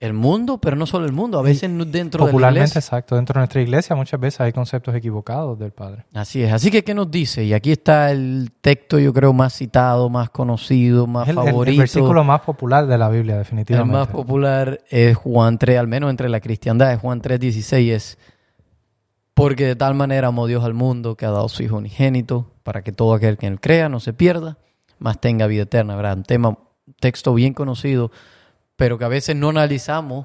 el 0.00 0.14
mundo, 0.14 0.56
pero 0.58 0.76
no 0.76 0.86
solo 0.86 1.04
el 1.04 1.12
mundo, 1.12 1.38
a 1.38 1.42
veces 1.42 1.70
dentro 1.92 2.26
de 2.26 2.32
la 2.32 2.50
iglesia. 2.50 2.78
exacto, 2.78 3.16
dentro 3.16 3.34
de 3.34 3.40
nuestra 3.40 3.60
iglesia 3.60 3.94
muchas 3.94 4.18
veces 4.18 4.40
hay 4.40 4.52
conceptos 4.52 4.94
equivocados 4.94 5.58
del 5.58 5.72
Padre. 5.72 6.06
Así 6.14 6.42
es, 6.42 6.50
así 6.54 6.70
que 6.70 6.82
¿qué 6.82 6.94
nos 6.94 7.10
dice? 7.10 7.44
Y 7.44 7.52
aquí 7.52 7.70
está 7.70 8.10
el 8.10 8.50
texto 8.62 8.98
yo 8.98 9.12
creo 9.12 9.34
más 9.34 9.52
citado, 9.54 10.08
más 10.08 10.30
conocido, 10.30 11.06
más 11.06 11.30
favorito. 11.30 11.72
El, 11.72 11.78
versículo 11.78 12.24
más 12.24 12.40
popular 12.40 12.86
de 12.86 12.96
la 12.96 13.10
Biblia, 13.10 13.36
definitivamente. 13.36 13.92
El 13.92 14.00
más 14.00 14.08
popular 14.08 14.80
es 14.88 15.14
Juan 15.18 15.58
3, 15.58 15.78
al 15.78 15.86
menos 15.86 16.08
entre 16.08 16.30
la 16.30 16.40
cristiandad, 16.40 16.94
es 16.94 16.98
Juan 16.98 17.20
3, 17.20 17.38
16, 17.38 17.92
es 17.92 18.18
porque 19.34 19.66
de 19.66 19.76
tal 19.76 19.94
manera 19.94 20.28
amó 20.28 20.46
Dios 20.46 20.64
al 20.64 20.72
mundo 20.72 21.14
que 21.14 21.26
ha 21.26 21.30
dado 21.30 21.50
su 21.50 21.62
Hijo 21.62 21.76
unigénito 21.76 22.50
para 22.62 22.80
que 22.82 22.92
todo 22.92 23.12
aquel 23.12 23.36
que 23.36 23.46
en 23.46 23.54
él 23.54 23.60
crea 23.60 23.90
no 23.90 24.00
se 24.00 24.14
pierda, 24.14 24.56
mas 24.98 25.20
tenga 25.20 25.46
vida 25.46 25.64
eterna. 25.64 25.94
¿verdad? 25.94 26.16
Un 26.16 26.24
tema, 26.24 26.58
texto 27.00 27.34
bien 27.34 27.52
conocido 27.52 28.10
pero 28.80 28.96
que 28.96 29.04
a 29.04 29.08
veces 29.08 29.36
no 29.36 29.50
analizamos. 29.50 30.24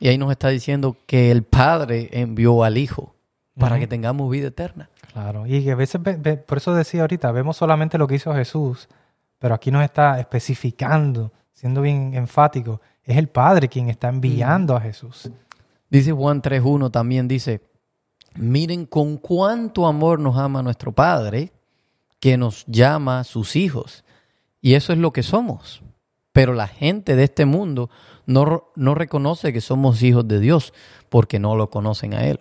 Y 0.00 0.08
ahí 0.08 0.18
nos 0.18 0.32
está 0.32 0.48
diciendo 0.48 0.96
que 1.06 1.30
el 1.30 1.44
Padre 1.44 2.08
envió 2.10 2.64
al 2.64 2.76
Hijo 2.76 3.14
para 3.56 3.78
que 3.78 3.86
tengamos 3.86 4.28
vida 4.32 4.48
eterna. 4.48 4.90
Claro, 5.12 5.46
y 5.46 5.62
que 5.62 5.70
a 5.70 5.76
veces, 5.76 6.00
por 6.44 6.58
eso 6.58 6.74
decía 6.74 7.02
ahorita, 7.02 7.30
vemos 7.30 7.56
solamente 7.56 7.96
lo 7.96 8.08
que 8.08 8.16
hizo 8.16 8.34
Jesús, 8.34 8.88
pero 9.38 9.54
aquí 9.54 9.70
nos 9.70 9.84
está 9.84 10.18
especificando, 10.18 11.30
siendo 11.52 11.82
bien 11.82 12.14
enfático, 12.14 12.80
es 13.04 13.16
el 13.16 13.28
Padre 13.28 13.68
quien 13.68 13.88
está 13.88 14.08
enviando 14.08 14.74
a 14.74 14.80
Jesús. 14.80 15.30
Dice 15.88 16.10
Juan 16.10 16.42
3.1 16.42 16.90
también, 16.90 17.28
dice, 17.28 17.60
miren 18.34 18.86
con 18.86 19.18
cuánto 19.18 19.86
amor 19.86 20.18
nos 20.18 20.36
ama 20.36 20.64
nuestro 20.64 20.90
Padre, 20.90 21.52
que 22.18 22.36
nos 22.36 22.66
llama 22.66 23.22
sus 23.22 23.54
hijos. 23.54 24.02
Y 24.60 24.74
eso 24.74 24.92
es 24.92 24.98
lo 24.98 25.12
que 25.12 25.22
somos. 25.22 25.80
Pero 26.34 26.52
la 26.52 26.66
gente 26.66 27.14
de 27.14 27.22
este 27.22 27.44
mundo 27.44 27.90
no, 28.26 28.64
no 28.74 28.96
reconoce 28.96 29.52
que 29.52 29.60
somos 29.60 30.02
hijos 30.02 30.26
de 30.26 30.40
Dios 30.40 30.74
porque 31.08 31.38
no 31.38 31.54
lo 31.54 31.70
conocen 31.70 32.12
a 32.12 32.26
Él. 32.26 32.40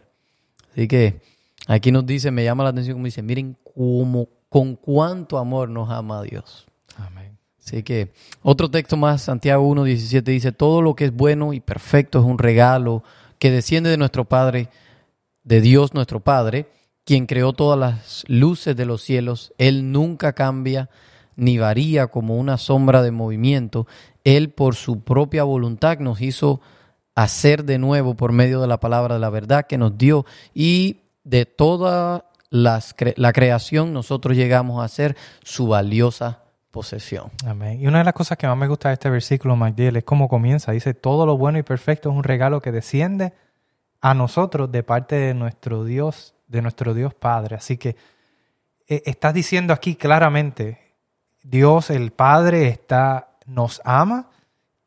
Así 0.71 0.87
que 0.87 1.21
aquí 1.67 1.91
nos 1.91 2.03
dice, 2.03 2.31
me 2.31 2.43
llama 2.43 2.63
la 2.63 2.71
atención 2.71 2.95
como 2.95 3.05
dice, 3.05 3.21
miren 3.21 3.55
cómo, 3.75 4.29
con 4.49 4.77
cuánto 4.77 5.37
amor 5.37 5.69
nos 5.69 5.91
ama 5.91 6.23
Dios. 6.23 6.65
Amén. 6.97 7.37
Así 7.63 7.83
que 7.83 8.11
otro 8.41 8.71
texto 8.71 8.97
más, 8.97 9.21
Santiago 9.21 9.63
1.17 9.71 10.23
dice, 10.23 10.51
todo 10.51 10.81
lo 10.81 10.95
que 10.95 11.05
es 11.05 11.13
bueno 11.13 11.53
y 11.53 11.59
perfecto 11.59 12.17
es 12.17 12.25
un 12.25 12.39
regalo 12.39 13.03
que 13.37 13.51
desciende 13.51 13.91
de 13.91 13.97
nuestro 13.97 14.25
Padre, 14.25 14.69
de 15.43 15.61
Dios 15.61 15.93
nuestro 15.93 16.19
Padre, 16.19 16.65
quien 17.05 17.27
creó 17.27 17.53
todas 17.53 17.77
las 17.77 18.25
luces 18.27 18.75
de 18.75 18.87
los 18.87 19.03
cielos. 19.03 19.53
Él 19.59 19.91
nunca 19.91 20.33
cambia 20.33 20.89
ni 21.35 21.57
varía 21.57 22.07
como 22.07 22.37
una 22.37 22.57
sombra 22.57 23.01
de 23.01 23.11
movimiento. 23.11 23.87
Él 24.23 24.51
por 24.51 24.75
su 24.75 25.03
propia 25.03 25.43
voluntad 25.43 25.99
nos 25.99 26.21
hizo 26.21 26.61
hacer 27.15 27.65
de 27.65 27.77
nuevo 27.77 28.15
por 28.15 28.31
medio 28.31 28.61
de 28.61 28.67
la 28.67 28.79
palabra 28.79 29.15
de 29.15 29.21
la 29.21 29.29
verdad 29.29 29.67
que 29.67 29.77
nos 29.77 29.97
dio 29.97 30.25
y 30.53 31.01
de 31.23 31.45
toda 31.45 32.25
la 32.49 33.33
creación 33.33 33.93
nosotros 33.93 34.37
llegamos 34.37 34.83
a 34.83 34.87
ser 34.87 35.15
su 35.43 35.67
valiosa 35.67 36.43
posesión. 36.73 37.29
Amén. 37.45 37.79
Y 37.79 37.85
una 37.85 37.99
de 37.99 38.03
las 38.03 38.15
cosas 38.15 38.35
que 38.35 38.47
más 38.47 38.57
me 38.57 38.67
gusta 38.67 38.89
de 38.89 38.93
este 38.93 39.07
versículo, 39.07 39.55
Magdiel, 39.55 39.95
es 39.95 40.03
cómo 40.03 40.27
comienza. 40.27 40.71
Dice, 40.71 40.95
todo 40.95 41.27
lo 41.27 41.37
bueno 41.37 41.59
y 41.59 41.63
perfecto 41.63 42.09
es 42.09 42.15
un 42.15 42.23
regalo 42.23 42.61
que 42.61 42.71
desciende 42.71 43.33
a 44.01 44.15
nosotros 44.15 44.71
de 44.71 44.81
parte 44.81 45.15
de 45.15 45.35
nuestro 45.35 45.85
Dios, 45.85 46.33
de 46.47 46.63
nuestro 46.63 46.95
Dios 46.95 47.13
Padre. 47.13 47.55
Así 47.55 47.77
que 47.77 47.95
eh, 48.87 49.03
estás 49.05 49.35
diciendo 49.35 49.71
aquí 49.71 49.95
claramente, 49.95 50.82
Dios 51.43 51.89
el 51.89 52.11
Padre 52.11 52.67
está, 52.67 53.35
nos 53.45 53.81
ama 53.83 54.29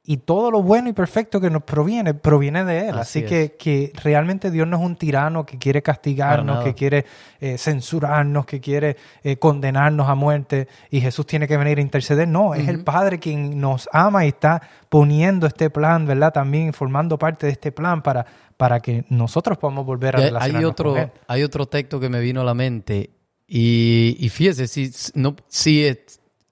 y 0.08 0.18
todo 0.18 0.52
lo 0.52 0.62
bueno 0.62 0.88
y 0.88 0.92
perfecto 0.92 1.40
que 1.40 1.50
nos 1.50 1.64
proviene, 1.64 2.14
proviene 2.14 2.64
de 2.64 2.88
Él. 2.88 2.96
Así, 2.96 3.24
que, 3.24 3.56
que, 3.58 3.92
realmente 4.02 4.52
Dios 4.52 4.66
no 4.68 4.76
es 4.76 4.82
un 4.82 4.94
tirano 4.94 5.44
que 5.44 5.58
quiere 5.58 5.82
castigarnos, 5.82 6.62
que 6.62 6.74
quiere 6.74 7.04
eh, 7.40 7.58
censurarnos, 7.58 8.46
que 8.46 8.60
quiere 8.60 8.96
eh, 9.24 9.36
condenarnos 9.36 10.08
a 10.08 10.14
muerte 10.14 10.68
y 10.90 11.00
Jesús 11.00 11.26
tiene 11.26 11.48
que 11.48 11.56
venir 11.56 11.78
a 11.78 11.80
interceder. 11.80 12.28
No, 12.28 12.54
es 12.54 12.68
el 12.68 12.84
Padre 12.84 13.18
quien 13.18 13.60
nos 13.60 13.88
ama 13.92 14.24
y 14.24 14.28
está 14.28 14.62
poniendo 14.88 15.48
este 15.48 15.70
plan, 15.70 16.06
¿verdad? 16.06 16.32
También 16.32 16.72
formando 16.72 17.18
parte 17.18 17.46
de 17.46 17.52
este 17.52 17.72
plan 17.72 18.00
para, 18.00 18.24
para 18.56 18.78
que 18.78 19.04
nosotros 19.08 19.58
podamos 19.58 19.84
volver 19.84 20.14
a 20.14 20.20
relacionarnos 20.20 20.60
hay 20.60 20.64
otro, 20.64 20.90
con 20.92 21.00
Él. 21.00 21.10
Hay 21.26 21.42
otro 21.42 21.66
texto 21.66 21.98
que 21.98 22.08
me 22.08 22.20
vino 22.20 22.42
a 22.42 22.44
la 22.44 22.54
mente 22.54 23.10
y, 23.48 24.16
y 24.20 24.28
fíjese, 24.28 24.68
si, 24.68 24.92
no, 25.14 25.34
si 25.48 25.84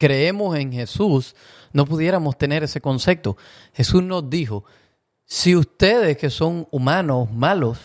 creemos 0.05 0.55
en 0.59 0.71
Jesús, 0.71 1.35
no 1.73 1.87
pudiéramos 1.87 2.37
tener 2.37 2.63
ese 2.63 2.83
concepto. 2.83 3.39
Jesús 3.73 4.03
nos 4.03 4.29
dijo, 4.29 4.65
si 5.25 5.57
ustedes 5.57 6.19
que 6.19 6.29
son 6.29 6.69
humanos 6.71 7.33
malos 7.33 7.79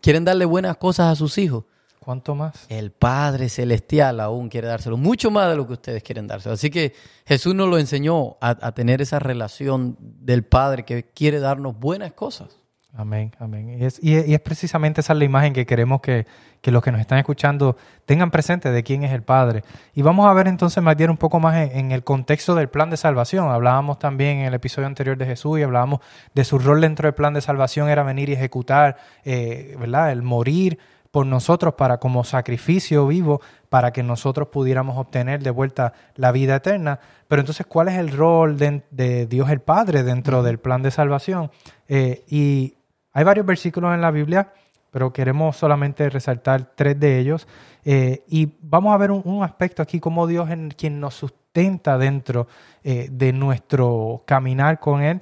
quieren 0.00 0.24
darle 0.24 0.46
buenas 0.46 0.78
cosas 0.78 1.12
a 1.12 1.16
sus 1.16 1.36
hijos, 1.36 1.64
¿cuánto 2.00 2.34
más? 2.34 2.64
El 2.70 2.92
Padre 2.92 3.50
Celestial 3.50 4.20
aún 4.20 4.48
quiere 4.48 4.68
dárselo, 4.68 4.96
mucho 4.96 5.30
más 5.30 5.50
de 5.50 5.56
lo 5.56 5.66
que 5.66 5.74
ustedes 5.74 6.02
quieren 6.02 6.26
dárselo. 6.26 6.54
Así 6.54 6.70
que 6.70 6.94
Jesús 7.26 7.54
nos 7.54 7.68
lo 7.68 7.76
enseñó 7.76 8.38
a, 8.40 8.56
a 8.66 8.72
tener 8.72 9.02
esa 9.02 9.18
relación 9.18 9.98
del 10.00 10.44
Padre 10.44 10.86
que 10.86 11.10
quiere 11.10 11.40
darnos 11.40 11.78
buenas 11.78 12.14
cosas. 12.14 12.63
Amén, 12.96 13.32
amén. 13.40 13.76
Y 13.80 13.84
es, 13.84 13.98
y 14.00 14.14
es, 14.14 14.40
precisamente 14.40 15.00
esa 15.00 15.14
la 15.14 15.24
imagen 15.24 15.52
que 15.52 15.66
queremos 15.66 16.00
que, 16.00 16.26
que, 16.60 16.70
los 16.70 16.80
que 16.80 16.92
nos 16.92 17.00
están 17.00 17.18
escuchando 17.18 17.76
tengan 18.04 18.30
presente 18.30 18.70
de 18.70 18.84
quién 18.84 19.02
es 19.02 19.10
el 19.12 19.22
Padre. 19.22 19.64
Y 19.94 20.02
vamos 20.02 20.26
a 20.26 20.32
ver 20.32 20.46
entonces, 20.46 20.80
Matías, 20.80 21.10
un 21.10 21.16
poco 21.16 21.40
más 21.40 21.56
en, 21.72 21.90
el 21.90 22.04
contexto 22.04 22.54
del 22.54 22.68
plan 22.68 22.90
de 22.90 22.96
salvación. 22.96 23.50
Hablábamos 23.50 23.98
también 23.98 24.38
en 24.38 24.46
el 24.46 24.54
episodio 24.54 24.86
anterior 24.86 25.16
de 25.18 25.26
Jesús 25.26 25.58
y 25.58 25.64
hablábamos 25.64 26.00
de 26.34 26.44
su 26.44 26.56
rol 26.60 26.82
dentro 26.82 27.08
del 27.08 27.14
plan 27.14 27.34
de 27.34 27.40
salvación 27.40 27.88
era 27.88 28.04
venir 28.04 28.28
y 28.28 28.34
ejecutar, 28.34 28.96
eh, 29.24 29.76
¿verdad? 29.80 30.12
El 30.12 30.22
morir 30.22 30.78
por 31.10 31.26
nosotros 31.26 31.74
para 31.74 31.98
como 31.98 32.22
sacrificio 32.22 33.06
vivo 33.08 33.40
para 33.68 33.92
que 33.92 34.04
nosotros 34.04 34.48
pudiéramos 34.48 34.98
obtener 34.98 35.42
de 35.42 35.50
vuelta 35.50 35.92
la 36.14 36.30
vida 36.30 36.56
eterna. 36.56 37.00
Pero 37.26 37.40
entonces, 37.40 37.66
¿cuál 37.66 37.88
es 37.88 37.98
el 37.98 38.10
rol 38.10 38.56
de, 38.56 38.82
de 38.92 39.26
Dios 39.26 39.50
el 39.50 39.60
Padre 39.60 40.04
dentro 40.04 40.44
del 40.44 40.58
plan 40.58 40.82
de 40.82 40.92
salvación? 40.92 41.50
Eh, 41.88 42.24
y 42.28 42.73
hay 43.14 43.24
varios 43.24 43.46
versículos 43.46 43.94
en 43.94 44.00
la 44.00 44.10
Biblia, 44.10 44.52
pero 44.90 45.12
queremos 45.12 45.56
solamente 45.56 46.10
resaltar 46.10 46.72
tres 46.74 46.98
de 46.98 47.18
ellos. 47.18 47.48
Eh, 47.84 48.24
y 48.28 48.52
vamos 48.60 48.92
a 48.92 48.98
ver 48.98 49.12
un, 49.12 49.42
aspecto 49.42 49.82
aquí, 49.82 50.00
como 50.00 50.26
Dios 50.26 50.50
es 50.50 50.74
quien 50.74 51.00
nos 51.00 51.14
sustenta 51.14 51.96
dentro 51.96 52.48
eh, 52.82 53.08
de 53.10 53.32
nuestro 53.32 54.22
caminar 54.26 54.80
con 54.80 55.02
Él 55.02 55.20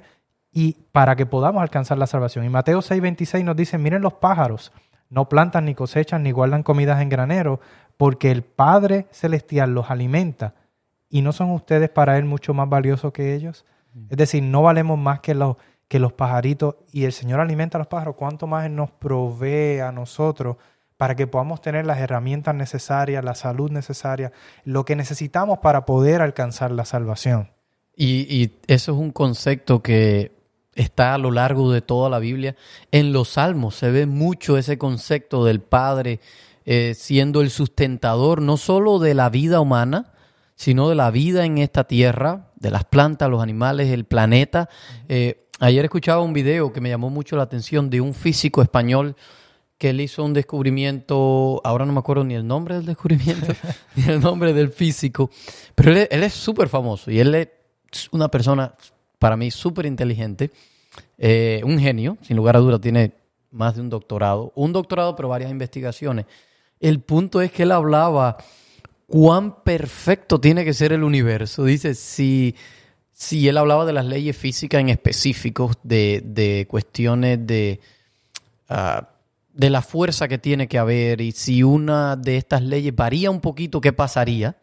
y 0.51 0.73
para 0.91 1.15
que 1.15 1.25
podamos 1.25 1.61
alcanzar 1.61 1.97
la 1.97 2.07
salvación. 2.07 2.45
Y 2.45 2.49
Mateo 2.49 2.79
6:26 2.79 3.43
nos 3.43 3.55
dice, 3.55 3.77
miren 3.77 4.01
los 4.01 4.13
pájaros, 4.13 4.71
no 5.09 5.29
plantan 5.29 5.65
ni 5.65 5.75
cosechan 5.75 6.23
ni 6.23 6.31
guardan 6.31 6.63
comidas 6.63 7.01
en 7.01 7.09
granero, 7.09 7.59
porque 7.97 8.31
el 8.31 8.43
Padre 8.43 9.07
Celestial 9.11 9.73
los 9.73 9.91
alimenta. 9.91 10.55
¿Y 11.09 11.21
no 11.21 11.31
son 11.31 11.51
ustedes 11.51 11.89
para 11.89 12.17
Él 12.17 12.25
mucho 12.25 12.55
más 12.55 12.67
valiosos 12.67 13.13
que 13.13 13.35
ellos? 13.35 13.65
Mm. 13.93 14.05
Es 14.09 14.17
decir, 14.17 14.43
no 14.43 14.63
valemos 14.63 14.97
más 14.97 15.19
que 15.19 15.35
los 15.35 15.57
que 15.93 15.99
los 15.99 16.13
pajaritos 16.13 16.77
y 16.91 17.03
el 17.03 17.13
Señor 17.13 17.39
alimenta 17.39 17.77
a 17.77 17.79
los 17.79 17.85
pájaros, 17.85 18.15
cuánto 18.15 18.47
más 18.47 18.65
Él 18.65 18.75
nos 18.75 18.89
provee 18.89 19.79
a 19.79 19.91
nosotros 19.91 20.57
para 20.97 21.15
que 21.15 21.27
podamos 21.27 21.61
tener 21.61 21.85
las 21.85 21.99
herramientas 21.99 22.55
necesarias, 22.55 23.23
la 23.23 23.35
salud 23.35 23.69
necesaria, 23.69 24.31
lo 24.65 24.85
que 24.85 24.95
necesitamos 24.95 25.59
para 25.59 25.85
poder 25.85 26.23
alcanzar 26.23 26.71
la 26.71 26.83
salvación. 26.85 27.51
Y, 27.95 28.53
eso 28.65 28.93
es 28.93 28.97
un 28.97 29.11
concepto 29.11 29.83
que 29.83 30.31
está 30.73 31.13
a 31.13 31.19
lo 31.19 31.29
largo 31.29 31.71
de 31.71 31.83
toda 31.83 32.09
la 32.09 32.17
Biblia. 32.17 32.55
En 32.91 33.13
los 33.13 33.29
Salmos 33.29 33.75
se 33.75 33.91
ve 33.91 34.07
mucho 34.07 34.57
ese 34.57 34.79
concepto 34.79 35.45
del 35.45 35.61
Padre 35.61 36.21
eh, 36.65 36.95
siendo 36.97 37.41
el 37.41 37.51
sustentador 37.51 38.41
no 38.41 38.57
solo 38.57 38.97
de 38.97 39.13
la 39.13 39.29
vida 39.29 39.59
humana, 39.59 40.11
sino 40.55 40.89
de 40.89 40.95
la 40.95 41.11
vida 41.11 41.45
en 41.45 41.59
esta 41.59 41.83
tierra, 41.83 42.51
de 42.55 42.71
las 42.71 42.83
plantas, 42.83 43.29
los 43.29 43.43
animales, 43.43 43.91
el 43.91 44.05
planeta. 44.05 44.69
Eh, 45.07 45.42
Ayer 45.63 45.85
escuchaba 45.85 46.21
un 46.21 46.33
video 46.33 46.73
que 46.73 46.81
me 46.81 46.89
llamó 46.89 47.09
mucho 47.09 47.37
la 47.37 47.43
atención 47.43 47.89
de 47.89 48.01
un 48.01 48.13
físico 48.13 48.61
español 48.61 49.15
que 49.77 49.91
él 49.91 50.01
hizo 50.01 50.21
un 50.25 50.33
descubrimiento, 50.33 51.61
ahora 51.63 51.85
no 51.85 51.93
me 51.93 51.99
acuerdo 51.99 52.25
ni 52.25 52.33
el 52.33 52.45
nombre 52.45 52.75
del 52.75 52.85
descubrimiento, 52.85 53.53
ni 53.95 54.03
el 54.11 54.19
nombre 54.19 54.51
del 54.51 54.71
físico, 54.71 55.29
pero 55.73 55.93
él, 55.93 56.23
es 56.23 56.33
súper 56.33 56.67
famoso 56.67 57.09
y 57.09 57.21
él 57.21 57.33
es 57.33 57.47
una 58.11 58.27
persona, 58.27 58.75
para 59.19 59.37
mí, 59.37 59.51
súper 59.51 59.85
inteligente, 59.85 60.51
eh, 61.17 61.61
un 61.63 61.79
genio, 61.79 62.17
sin 62.23 62.35
lugar 62.35 62.57
a 62.57 62.59
dudas, 62.59 62.81
tiene 62.81 63.13
más 63.49 63.75
de 63.75 63.81
un 63.83 63.89
doctorado, 63.89 64.51
un 64.55 64.73
doctorado 64.73 65.15
pero 65.15 65.29
varias 65.29 65.49
investigaciones. 65.49 66.25
El 66.81 66.99
punto 66.99 67.41
es 67.41 67.53
que 67.53 67.63
él 67.63 67.71
hablaba 67.71 68.35
cuán 69.07 69.63
perfecto 69.63 70.41
tiene 70.41 70.65
que 70.65 70.73
ser 70.73 70.91
el 70.91 71.03
universo. 71.03 71.63
Dice, 71.63 71.95
si 71.95 72.53
Sí, 73.23 73.47
él 73.47 73.57
hablaba 73.57 73.85
de 73.85 73.93
las 73.93 74.05
leyes 74.05 74.35
físicas 74.35 74.81
en 74.81 74.89
específico, 74.89 75.71
de, 75.81 76.67
cuestiones 76.69 77.47
de, 77.47 77.79
ah, 78.67 79.07
de 79.53 79.69
la 79.69 79.81
fuerza 79.81 80.27
que 80.27 80.37
tiene 80.37 80.67
que 80.67 80.77
haber 80.77 81.21
y 81.21 81.31
si 81.31 81.63
una 81.63 82.17
de 82.17 82.35
estas 82.35 82.61
leyes 82.63 82.93
varía 82.93 83.31
un 83.31 83.39
poquito, 83.39 83.79
¿qué 83.79 83.93
pasaría? 83.93 84.57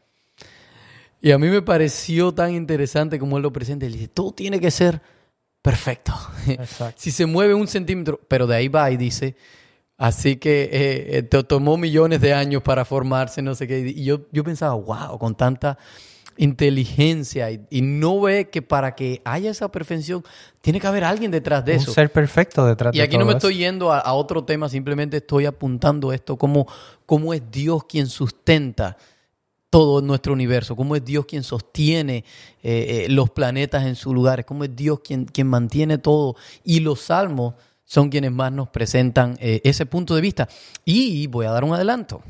Y 1.23 1.31
a 1.31 1.39
mí 1.39 1.49
me 1.49 1.63
pareció 1.63 2.33
tan 2.33 2.55
interesante 2.55 3.19
como 3.19 3.39
él 3.39 3.45
lo 3.45 3.51
presenta. 3.51 3.87
Él 3.87 3.95
dice, 3.95 4.09
todo 4.09 4.33
tiene 4.33 4.61
que 4.61 4.71
ser 4.71 5.01
perfecto. 5.63 6.13
si 6.97 7.11
se 7.11 7.25
mueve 7.25 7.55
un 7.55 7.67
centímetro, 7.67 8.21
pero 8.29 8.47
de 8.47 8.57
ahí 8.57 8.69
va 8.69 8.91
y 8.91 8.99
dice, 8.99 9.37
así 9.97 10.37
que 10.37 10.65
eh, 10.65 11.17
eh, 11.17 11.23
te 11.23 11.43
tomó 11.45 11.79
millones 11.79 12.21
de 12.21 12.35
años 12.35 12.63
para 12.63 12.85
formarse, 12.85 13.41
no 13.41 13.55
sé 13.55 13.67
qué. 13.67 13.79
Y 13.79 14.05
yo, 14.05 14.27
yo 14.33 14.45
pensaba, 14.45 14.75
wow, 14.75 15.19
con 15.19 15.35
tanta 15.35 15.79
inteligencia 16.41 17.51
y, 17.51 17.83
no 17.83 18.19
ve 18.23 18.49
que 18.49 18.63
para 18.63 18.95
que 18.95 19.21
haya 19.27 19.51
esa 19.51 19.71
perfección 19.71 20.25
tiene 20.63 20.81
que 20.81 20.87
haber 20.87 21.05
alguien 21.05 21.31
detrás 21.31 21.63
de 21.67 21.75
eso. 21.75 21.91
Un 21.91 21.95
ser 21.95 22.11
perfecto 22.11 22.65
detrás 22.65 22.93
de 22.93 22.99
eso. 22.99 23.05
Y 23.05 23.07
aquí 23.07 23.19
no 23.19 23.27
me 23.27 23.35
estoy 23.35 23.59
yendo 23.59 23.93
a, 23.93 24.11
otro 24.15 24.43
tema, 24.43 24.71
simplemente 24.71 25.19
estoy 25.19 25.45
apuntando 25.45 26.15
esto, 26.15 26.39
como 26.39 26.67
cómo 27.05 27.35
es 27.35 27.43
Dios 27.51 27.85
quien 27.85 28.07
sustenta 28.07 28.97
todo 29.69 30.01
nuestro 30.01 30.33
universo, 30.33 30.75
cómo 30.75 30.97
es 30.97 31.05
Dios 31.05 31.27
quien 31.27 31.43
sostiene 31.43 32.25
eh, 32.63 33.05
eh, 33.05 33.07
los 33.11 33.29
planetas 33.29 33.85
en 33.85 33.95
sus 33.95 34.15
lugares, 34.15 34.47
cómo 34.47 34.65
es 34.65 34.75
Dios 34.75 35.01
quien, 35.01 35.27
quien 35.27 35.47
mantiene 35.47 35.99
todo. 35.99 36.37
Y 36.65 36.81
los 36.81 37.01
salmos 37.01 37.55
son 37.85 38.09
quienes 38.09 38.33
más 38.33 38.51
nos 38.51 38.71
presentan 38.71 39.37
eh, 39.41 39.61
ese 39.63 39.85
punto 39.85 40.15
de 40.15 40.23
vista. 40.23 40.49
Y 40.87 41.27
voy 41.27 41.45
a 41.45 41.51
dar 41.51 41.65
un 41.65 41.75
adelanto 41.75 42.23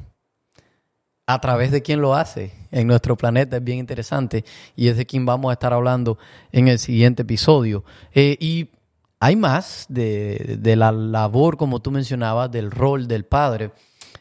a 1.33 1.41
través 1.41 1.71
de 1.71 1.83
quién 1.83 2.01
lo 2.01 2.15
hace 2.15 2.53
en 2.73 2.87
nuestro 2.87 3.17
planeta 3.17 3.57
es 3.57 3.65
bien 3.65 3.79
interesante 3.79 4.45
y 4.77 4.89
es 4.89 4.97
de 4.97 5.07
quien 5.07 5.27
vamos 5.27 5.51
a 5.51 5.55
estar 5.55 5.73
hablando 5.73 6.19
en 6.53 6.69
el 6.69 6.79
siguiente 6.79 7.23
episodio. 7.23 7.85
Eh, 8.15 8.37
y 8.41 8.69
hay 9.19 9.37
más 9.37 9.87
de, 9.89 10.57
de, 10.59 10.77
la 10.77 10.93
labor, 10.93 11.57
como 11.57 11.81
tú 11.81 11.91
mencionabas, 11.91 12.51
del 12.51 12.71
rol 12.71 13.07
del 13.07 13.25
Padre. 13.25 13.73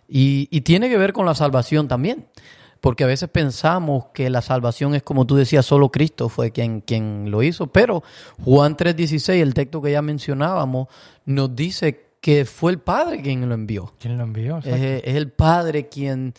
Y, 0.08 0.48
y, 0.52 0.62
tiene 0.62 0.90
que 0.90 0.98
ver 0.98 1.14
con 1.14 1.26
la 1.26 1.36
salvación 1.36 1.88
también. 1.88 2.28
Porque 2.82 3.04
a 3.04 3.08
veces 3.08 3.30
pensamos 3.30 4.06
que 4.14 4.30
la 4.30 4.42
salvación 4.42 4.96
es 4.96 5.04
como 5.04 5.26
tú 5.26 5.36
decías, 5.36 5.66
solo 5.66 5.92
Cristo 5.92 6.30
fue 6.30 6.52
quien, 6.52 6.82
quien 6.82 7.30
lo 7.30 7.44
hizo. 7.44 7.68
Pero 7.68 8.04
Juan 8.44 8.78
3:16, 8.78 9.42
el 9.42 9.54
texto 9.54 9.82
que 9.82 9.92
ya 9.92 10.02
mencionábamos, 10.02 10.88
nos 11.26 11.54
dice 11.56 12.06
que 12.22 12.46
fue 12.46 12.72
el 12.72 12.80
Padre 12.80 13.22
quien 13.22 13.48
lo 13.48 13.54
envió. 13.54 13.94
¿Quién 14.00 14.18
lo 14.18 14.24
envió? 14.24 14.60
Es, 14.60 14.66
es, 14.66 15.16
el 15.16 15.32
Padre 15.32 15.90
quien... 15.90 16.34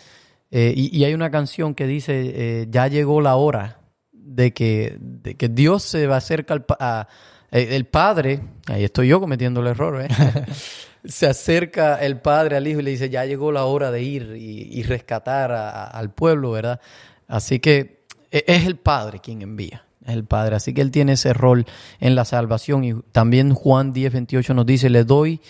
Eh, 0.51 0.73
y, 0.77 0.97
y, 0.97 1.05
hay 1.05 1.15
una 1.15 1.31
canción 1.31 1.75
que 1.75 1.87
dice, 1.87 2.33
eh, 2.35 2.67
ya 2.71 2.89
llegó 2.89 3.21
la 3.21 3.37
hora 3.37 3.81
de 4.13 4.53
que, 4.53 4.97
de 4.99 5.37
que 5.37 5.49
Dios 5.49 5.83
se 5.85 6.07
va 6.07 6.17
a 6.17 6.19
acercar 6.19 6.65
a, 6.81 7.07
el 7.53 7.85
Padre, 7.87 8.41
ahí 8.67 8.85
estoy 8.85 9.09
yo 9.09 9.21
cometiendo 9.21 9.61
el 9.61 9.69
error, 9.69 10.03
¿eh? 10.03 10.09
se 11.05 11.27
acerca 11.27 11.97
el 11.97 12.21
Padre 12.21 12.57
al 12.57 12.67
Hijo 12.67 12.81
y 12.81 12.83
le 12.85 12.91
dice, 12.93 13.11
ya 13.11 13.25
llegó 13.25 13.51
la 13.51 13.65
hora 13.65 13.91
de 13.91 14.03
ir 14.03 14.37
y, 14.37 14.83
rescatar 14.83 15.53
al 15.53 16.11
pueblo, 16.13 16.53
¿verdad? 16.53 16.81
Así 17.27 17.59
que 17.59 18.05
e, 18.31 18.45
es 18.47 18.67
el 18.67 18.77
Padre 18.77 19.21
quien 19.21 19.43
envía, 19.43 19.85
es 20.05 20.15
el 20.15 20.25
Padre. 20.25 20.57
Así 20.57 20.75
que 20.75 20.81
Él 20.81 20.91
tiene 20.91 21.13
ese 21.13 21.33
rol 21.33 21.67
en 21.99 22.15
la 22.15 22.25
salvación. 22.25 22.85
Y 22.85 22.95
también 23.13 23.55
Juan 23.55 23.93
10, 23.93 24.13
28 24.13 24.55
nos 24.55 24.67
dice, 24.67 24.91
le 24.91 25.05
doy 25.05 25.41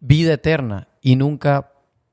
vida 0.00 0.34
eterna 0.34 0.88
y 1.02 1.16
nunca 1.16 1.72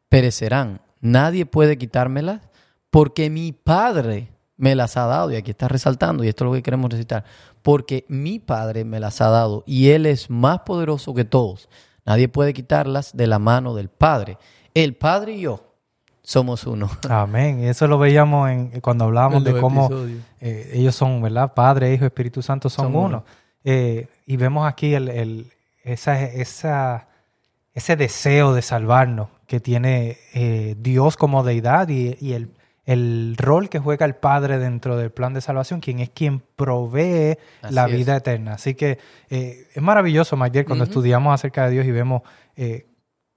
perecerán. 0.10 0.82
Nadie 1.02 1.46
puede 1.46 1.78
quitármela 1.78 2.42
porque 2.90 3.30
mi 3.30 3.52
Padre 3.52 4.30
me 4.58 4.75
las 4.75 4.98
ha 4.98 5.06
dado. 5.06 5.32
Y 5.32 5.36
aquí 5.36 5.52
está 5.52 5.68
resaltando, 5.68 6.24
y 6.24 6.28
esto 6.28 6.46
es 6.46 6.50
lo 6.50 6.54
que 6.56 6.64
queremos 6.64 6.92
recitar, 6.92 7.24
porque 7.62 8.06
mi 8.08 8.40
Padre 8.40 8.86
me 8.86 9.00
las 9.00 9.22
ha 9.22 9.30
dado 9.30 9.64
y 9.66 9.90
Él 9.90 10.06
es 10.06 10.30
más 10.30 10.60
poderoso 10.60 11.14
que 11.14 11.25
todos. 11.25 11.70
Nadie 12.06 12.28
puede 12.28 12.54
quitarlas 12.54 13.16
de 13.16 13.28
la 13.28 13.40
mano 13.40 13.74
del 13.74 13.90
Padre. 13.90 14.38
El 14.74 14.96
Padre 14.96 15.34
y 15.34 15.42
yo 15.42 15.74
somos 16.22 16.66
uno. 16.68 16.90
Amén. 17.10 17.64
Y 17.64 17.68
eso 17.68 17.88
lo 17.88 17.98
veíamos 17.98 18.50
en, 18.50 18.82
cuando 18.82 19.06
hablábamos 19.06 19.44
de 19.44 19.60
cómo 19.60 19.90
eh, 20.40 20.72
ellos 20.74 20.96
son, 20.96 21.22
¿verdad? 21.22 21.54
Padre, 21.54 21.94
Hijo, 21.94 22.06
Espíritu 22.06 22.42
Santo 22.42 22.70
son, 22.70 22.96
uno. 22.96 23.25
Eh, 23.64 24.08
y 24.28 24.38
vemos 24.38 24.68
aquí 24.68 24.94
el, 24.94 25.10
el, 25.10 25.52
esa, 25.84 26.22
esa, 26.24 27.08
ese 27.74 27.96
deseo 27.96 28.54
de 28.54 28.62
salvarnos 28.62 29.30
que 29.48 29.60
tiene 29.60 30.18
eh, 30.34 30.75
Dios 30.78 31.18
como 31.18 31.44
deidad 31.44 31.90
y, 31.90 32.18
y 32.20 32.34
el 32.34 32.50
el 32.86 33.36
rol 33.38 33.70
que 33.70 33.80
juega 33.80 34.06
el 34.06 34.16
Padre 34.16 34.60
dentro 34.60 34.96
del 34.96 35.12
plan 35.12 35.34
de 35.34 35.42
salvación, 35.42 35.80
quien 35.80 36.00
es 36.00 36.10
quien 36.12 36.40
provee 36.56 37.38
la 37.70 37.88
vida 37.88 38.16
eterna. 38.16 38.54
Así 38.54 38.75
que 38.75 39.00
eh, 39.30 39.68
es 39.74 39.82
maravilloso, 39.82 40.38
Miguel, 40.38 40.66
cuando 40.66 40.86
estudiamos 40.86 41.34
acerca 41.34 41.66
de 41.66 41.72
Dios 41.72 41.86
y 41.88 41.92
vemos 41.92 42.22
eh, 42.56 42.88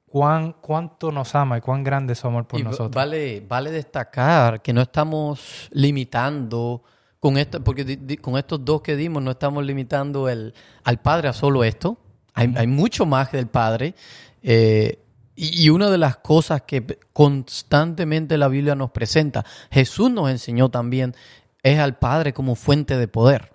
cuán, 0.07 0.55
cuánto 0.61 1.11
nos 1.11 1.35
ama 1.35 1.59
y 1.59 1.61
cuán 1.63 1.83
grande 1.83 2.13
es 2.13 2.19
su 2.19 2.27
amor 2.27 2.47
por 2.47 2.63
nosotros. 2.63 2.91
Vale, 2.91 3.43
vale 3.49 3.71
destacar 3.71 4.61
que 4.61 4.75
no 4.75 4.83
estamos 4.83 5.71
limitando 5.73 6.83
con 7.19 7.39
esto, 7.39 7.65
porque 7.65 8.19
con 8.21 8.37
estos 8.37 8.63
dos 8.65 8.83
que 8.83 8.97
dimos 8.97 9.23
no 9.23 9.31
estamos 9.31 9.65
limitando 9.65 10.29
el, 10.29 10.53
al 10.85 10.99
Padre 11.01 11.29
a 11.29 11.33
solo 11.33 11.65
esto. 11.65 11.97
Hay, 12.35 12.53
hay 12.55 12.67
mucho 12.67 13.07
más 13.07 13.33
del 13.33 13.47
Padre. 13.47 13.95
Eh, 14.43 14.99
y 15.41 15.71
una 15.71 15.89
de 15.89 15.99
las 15.99 16.17
cosas 16.17 16.63
que 16.63 16.99
constantemente 17.13 18.37
la 18.37 18.49
Biblia 18.49 18.75
nos 18.75 18.91
presenta, 18.91 19.45
Jesús 19.71 20.11
nos 20.11 20.31
enseñó 20.31 20.69
también, 20.69 21.15
es 21.63 21.79
al 21.79 21.97
Padre 21.97 22.33
como 22.33 22.57
fuente 22.57 22.97
de 22.97 23.07
poder. 23.07 23.53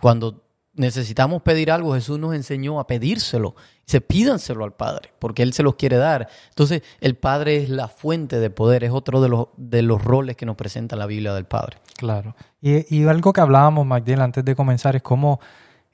Cuando 0.00 0.44
necesitamos 0.74 1.42
pedir 1.42 1.70
algo, 1.70 1.94
Jesús 1.94 2.18
nos 2.18 2.34
enseñó 2.34 2.78
a 2.78 2.86
pedírselo. 2.86 3.56
Se 3.84 4.00
pídanselo 4.00 4.64
al 4.64 4.74
Padre, 4.74 5.12
porque 5.18 5.42
Él 5.42 5.52
se 5.52 5.64
los 5.64 5.74
quiere 5.74 5.96
dar. 5.96 6.28
Entonces, 6.50 6.82
el 7.00 7.16
Padre 7.16 7.56
es 7.56 7.68
la 7.68 7.88
fuente 7.88 8.38
de 8.38 8.50
poder, 8.50 8.84
es 8.84 8.92
otro 8.92 9.20
de 9.20 9.28
los, 9.28 9.48
de 9.56 9.82
los 9.82 10.02
roles 10.02 10.36
que 10.36 10.46
nos 10.46 10.56
presenta 10.56 10.94
la 10.94 11.06
Biblia 11.06 11.34
del 11.34 11.46
Padre. 11.46 11.78
Claro. 11.96 12.36
Y, 12.60 12.94
y 12.94 13.06
algo 13.06 13.32
que 13.32 13.40
hablábamos, 13.40 13.84
Magdalena, 13.86 14.24
antes 14.24 14.44
de 14.44 14.54
comenzar, 14.54 14.94
es 14.96 15.02
cómo 15.02 15.40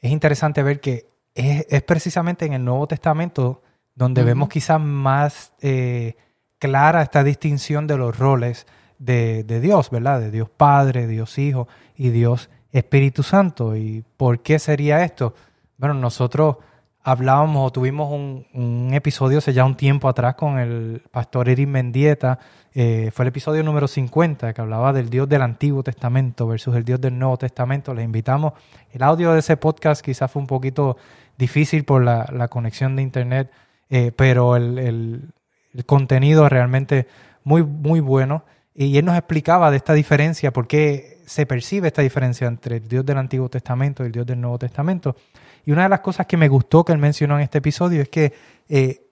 es 0.01 0.11
interesante 0.11 0.63
ver 0.63 0.81
que 0.81 1.09
es, 1.35 1.67
es 1.69 1.83
precisamente 1.83 2.45
en 2.45 2.53
el 2.53 2.65
Nuevo 2.65 2.87
Testamento 2.87 3.63
donde 3.95 4.23
vemos 4.23 4.49
quizás 4.49 4.81
más 4.81 5.53
eh, 5.61 6.17
clara 6.59 7.03
esta 7.03 7.25
distinción 7.25 7.87
de 7.87 7.97
los 7.97 8.19
roles 8.19 8.67
de, 8.99 9.61
Dios, 9.61 9.91
¿verdad? 9.91 10.21
De 10.21 10.31
Dios 10.31 10.49
Padre, 10.49 11.07
Dios 11.07 11.39
Hijo 11.39 11.67
y 11.97 12.11
Dios 12.11 12.51
Espíritu 12.71 13.23
Santo. 13.23 13.75
¿Y 13.75 14.05
por 14.17 14.41
qué 14.41 14.59
sería 14.59 15.03
esto? 15.03 15.35
Bueno, 15.79 15.95
nosotros 15.95 16.57
hablábamos 17.03 17.67
o 17.67 17.73
tuvimos 17.73 18.13
un, 18.13 18.91
episodio 18.93 19.39
hace 19.39 19.55
ya 19.55 19.65
un 19.65 19.75
tiempo 19.75 20.09
atrás 20.09 20.35
con 20.35 20.59
el 20.59 21.03
pastor 21.11 21.49
Eric 21.49 21.67
Mendieta, 21.69 22.39
eh, 22.73 23.11
fue 23.13 23.25
el 23.25 23.29
episodio 23.29 23.63
número 23.63 23.89
50 23.89 24.53
que 24.53 24.61
hablaba 24.61 24.93
del 24.93 25.09
Dios 25.09 25.29
del 25.29 25.43
Antiguo 25.43 25.83
Testamento 25.83 26.47
versus 26.47 26.77
el 26.77 26.85
Dios 26.85 27.01
del 27.01 27.19
Nuevo 27.19 27.37
Testamento. 27.39 27.95
Les 27.95 28.05
invitamos. 28.05 28.53
El 28.93 29.03
audio 29.03 29.33
de 29.33 29.41
ese 29.41 29.57
podcast 29.57 30.05
quizás 30.05 30.31
fue 30.31 30.41
un 30.41 30.47
poquito 30.47 30.97
difícil 31.39 31.85
por 31.85 32.05
la, 32.05 32.29
la 32.33 32.49
conexión 32.49 32.95
de 32.97 33.03
internet 33.03 33.51
eh, 33.91 34.13
pero 34.15 34.57
el, 34.57 34.79
el, 34.79 35.85
contenido 35.85 36.49
realmente 36.49 37.07
muy, 37.45 37.63
muy 37.63 38.01
bueno. 38.01 38.45
Y 38.75 38.97
él 38.97 39.05
nos 39.05 39.17
explicaba 39.17 39.71
de 39.71 39.77
esta 39.77 39.93
diferencia, 39.93 40.53
por 40.53 40.67
qué 40.67 41.21
se 41.27 41.47
percibe 41.47 41.89
esta 41.89 42.03
diferencia 42.03 42.47
entre 42.47 42.77
el 42.77 42.89
Dios 42.89 43.05
del 43.05 43.19
Antiguo 43.19 43.49
Testamento 43.49 44.03
y 44.03 44.07
el 44.07 44.13
Dios 44.13 44.27
del 44.27 44.41
Nuevo 44.41 44.59
Testamento. 44.59 45.17
Y 45.65 45.73
una 45.73 45.85
de 45.85 45.89
las 45.89 46.01
cosas 46.01 46.27
que 46.27 46.37
me 46.37 46.49
gustó 46.49 46.85
que 46.85 46.93
él 46.93 46.99
mencionó 46.99 47.37
en 47.37 47.43
este 47.43 47.59
episodio 47.59 48.03
es 48.03 48.09
que 48.09 48.33
eh, 48.69 49.07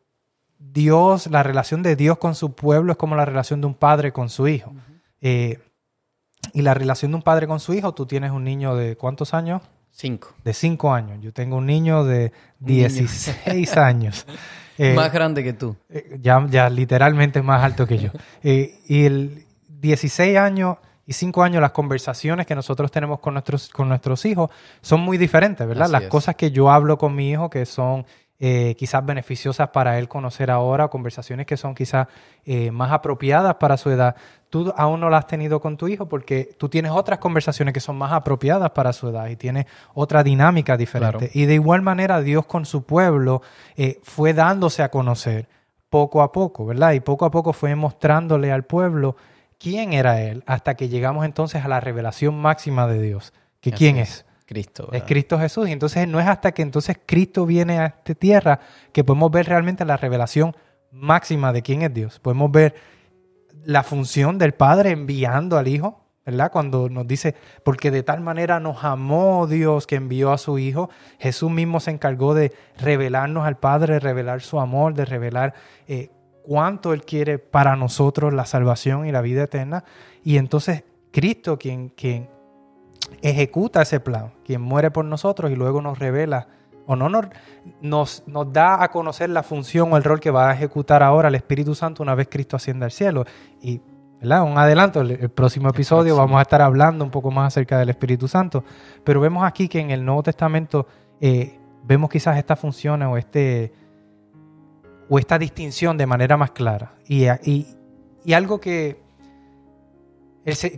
Dios, 0.59 1.29
la 1.29 1.43
relación 1.43 1.83
de 1.83 1.97
Dios 1.97 2.19
con 2.19 2.35
su 2.35 2.55
pueblo 2.55 2.93
es 2.93 2.99
como 2.99 3.15
la 3.15 3.25
relación 3.25 3.61
de 3.61 3.67
un 3.67 3.75
padre 3.75 4.13
con 4.13 4.29
su 4.29 4.49
hijo. 4.49 4.73
Eh, 5.21 5.59
y 6.53 6.63
la 6.63 6.75
relación 6.75 7.11
de 7.13 7.17
un 7.17 7.23
padre 7.23 7.47
con 7.47 7.61
su 7.61 7.75
hijo, 7.75 7.93
tú 7.93 8.07
tienes 8.07 8.31
un 8.31 8.45
niño 8.45 8.75
de 8.75 8.97
cuántos 8.97 9.35
años? 9.35 9.63
Cinco. 9.91 10.35
De 10.45 10.55
cinco 10.55 10.93
años. 10.93 11.19
Yo 11.21 11.33
tengo 11.33 11.57
un 11.57 11.67
niño 11.67 12.05
de 12.05 12.33
16 12.61 13.77
años. 13.77 14.27
Eh, 14.79 14.95
más 14.95 15.13
grande 15.13 15.43
que 15.43 15.53
tú. 15.53 15.77
Eh, 15.91 16.19
ya, 16.21 16.47
ya 16.49 16.71
literalmente 16.71 17.43
más 17.43 17.63
alto 17.63 17.87
que 17.87 17.99
yo. 17.99 18.11
Eh, 18.43 18.79
y 18.87 19.05
el 19.05 19.45
16 19.69 20.39
años 20.39 20.77
y 21.05 21.13
5 21.13 21.43
años, 21.43 21.61
las 21.61 21.73
conversaciones 21.73 22.47
que 22.47 22.55
nosotros 22.55 22.91
tenemos 22.91 23.19
con 23.19 23.35
nuestros, 23.35 23.69
con 23.71 23.89
nuestros 23.89 24.25
hijos 24.27 24.51
son 24.81 25.01
muy 25.01 25.19
diferentes, 25.19 25.67
¿verdad? 25.67 25.89
las 25.89 26.05
cosas 26.05 26.37
que 26.37 26.51
yo 26.51 26.71
hablo 26.71 26.99
con 26.99 27.15
mi 27.15 27.31
hijo 27.31 27.51
que 27.51 27.67
son 27.67 28.07
eh, 28.41 28.77
quizás 28.79 29.05
beneficiosas 29.05 29.71
para 29.71 29.99
él 29.99 30.07
conocer 30.07 30.49
ahora, 30.49 30.87
conversaciones 30.87 31.45
que 31.45 31.57
son 31.57 31.75
quizás 31.75 32.07
eh, 32.45 32.71
más 32.71 32.93
apropiadas 32.93 33.57
para 33.57 33.77
su 33.77 33.91
edad. 33.91 34.15
Tú 34.51 34.73
aún 34.77 35.01
no 35.01 35.11
las 35.11 35.25
has 35.25 35.27
tenido 35.27 35.61
con 35.61 35.77
tu 35.77 35.89
hijo 35.89 36.09
porque 36.09 36.51
tú 36.59 36.69
tienes 36.69 36.93
otras 36.93 37.19
conversaciones 37.19 37.75
que 37.75 37.81
son 37.81 37.99
más 37.99 38.13
apropiadas 38.13 38.71
para 38.71 38.93
su 38.93 39.09
edad 39.09 39.29
y 39.29 39.37
tiene 39.37 39.67
otra 39.95 40.23
dinámica 40.23 40.77
diferente. 40.77 41.31
Y 41.35 41.45
de 41.45 41.55
igual 41.55 41.83
manera 41.83 42.23
Dios 42.23 42.47
con 42.47 42.65
su 42.65 42.85
pueblo 42.85 43.43
eh, 43.77 44.01
fue 44.03 44.33
dándose 44.33 44.83
a 44.83 44.91
conocer 44.91 45.49
poco 45.91 46.23
a 46.23 46.33
poco, 46.33 46.67
¿verdad? 46.67 46.93
Y 46.93 47.01
poco 47.01 47.25
a 47.27 47.31
poco 47.31 47.53
fue 47.53 47.75
mostrándole 47.75 48.51
al 48.51 48.65
pueblo 48.65 49.17
quién 49.59 49.93
era 49.93 50.21
Él, 50.23 50.45
hasta 50.47 50.75
que 50.75 50.89
llegamos 50.89 51.25
entonces 51.25 51.65
a 51.65 51.69
la 51.69 51.81
revelación 51.81 52.39
máxima 52.41 52.87
de 52.87 53.03
Dios, 53.03 53.33
que 53.61 53.73
quién 53.73 53.97
es. 53.97 54.25
Cristo. 54.49 54.89
Es 54.93 55.03
Cristo 55.03 55.39
Jesús. 55.39 55.69
Y 55.69 55.73
entonces 55.73 56.09
no 56.09 56.21
es 56.21 56.27
hasta 56.27 56.53
que 56.53 56.63
entonces 56.63 56.99
Cristo 57.05 57.45
viene 57.45 57.81
a 57.81 57.87
esta 57.87 58.15
tierra 58.15 58.61
que 58.93 59.05
podemos 59.05 59.31
ver 59.31 59.45
realmente 59.45 59.85
la 59.85 59.99
revelación 59.99 60.57
máxima 60.91 61.53
de 61.53 61.61
quién 61.61 61.83
es 61.83 61.93
Dios. 61.93 62.19
Podemos 62.19 62.51
ver 62.51 62.75
la 63.69 63.83
función 63.83 64.39
del 64.39 64.55
Padre 64.55 64.93
enviando 64.93 65.59
al 65.59 65.69
Hijo, 65.69 66.01
¿verdad? 66.25 66.51
Cuando 66.51 66.89
nos 66.89 67.07
dice, 67.07 67.35
porque 67.65 67.91
de 67.91 68.03
tal 68.03 68.23
manera 68.23 68.61
nos 68.61 68.83
amó 68.83 69.47
Dios 69.47 69.87
que 69.87 69.97
envió 69.97 70.33
a 70.33 70.39
su 70.39 70.59
Hijo, 70.59 70.89
Jesús 71.19 71.51
mismo 71.51 71.79
se 71.79 71.91
encargó 71.91 72.33
de 72.33 72.55
revelarnos 72.79 73.47
al 73.47 73.59
Padre, 73.59 74.01
revelar 74.01 74.41
su 74.41 74.59
amor, 74.59 74.95
de 74.95 75.05
revelar 75.05 75.53
eh, 75.87 76.09
cuánto 76.45 76.95
Él 76.95 77.05
quiere 77.05 77.39
para 77.39 77.77
nosotros 77.77 78.33
la 78.33 78.47
salvación 78.47 79.05
y 79.05 79.13
la 79.13 79.21
vida 79.21 79.43
eterna. 79.43 79.85
Y 80.25 80.39
entonces 80.39 80.85
Cristo, 81.13 81.59
quien, 81.59 81.91
quien 81.91 82.31
ejecuta 83.21 83.83
ese 83.83 84.01
plan, 84.01 84.33
quien 84.47 84.63
muere 84.63 84.91
por 84.91 85.05
nosotros 85.05 85.51
y 85.51 85.57
luego 85.57 85.83
nos 85.83 85.99
revela 85.99 86.49
o 86.89 86.97
no 86.97 87.11
nos, 87.11 87.27
nos, 87.83 88.23
nos, 88.27 88.51
da 88.51 88.83
a 88.83 88.91
conocer 88.91 89.29
la 89.29 89.43
función 89.43 89.93
o 89.93 89.99
el 89.99 90.05
rol 90.05 90.21
que 90.21 90.31
va 90.31 90.49
a 90.49 90.55
ejecutar 90.55 91.03
ahora 91.03 91.29
el 91.29 91.35
Espíritu 91.35 91.75
Santo 91.75 92.03
una 92.03 92.15
vez 92.15 92.29
Cristo 92.31 92.57
ascienda 92.57 92.87
al 92.87 92.93
cielo. 92.93 93.27
Y 93.61 93.83
¿verdad? 94.23 94.43
un 94.43 94.57
adelanto, 94.57 95.03
el, 95.03 95.29
próximo 95.29 95.69
episodio 95.69 96.17
vamos 96.17 96.39
a 96.39 96.43
estar 96.43 96.63
hablando 96.63 97.05
un 97.05 97.11
poco 97.11 97.31
más 97.31 97.49
acerca 97.49 97.79
del 97.79 97.91
Espíritu 97.91 98.27
Santo, 98.27 98.65
pero 99.05 99.21
vemos 99.21 99.45
aquí 99.45 99.69
que 99.69 99.81
en 99.81 99.91
el 99.91 100.03
Nuevo 100.03 100.23
Testamento 100.23 100.87
eh, 101.21 101.61
vemos 101.85 102.09
quizás 102.09 102.39
esta 102.39 102.57
función 102.57 103.03
o, 103.03 103.19
este, 103.19 103.71
o 105.11 105.19
esta 105.19 105.39
distinción 105.39 105.99
de 105.99 106.07
manera 106.07 106.39
más 106.39 106.53
clara. 106.53 106.95
Y, 107.07 107.27
y, 107.29 107.67
y 108.25 108.33
algo 108.33 108.59
que 108.59 109.09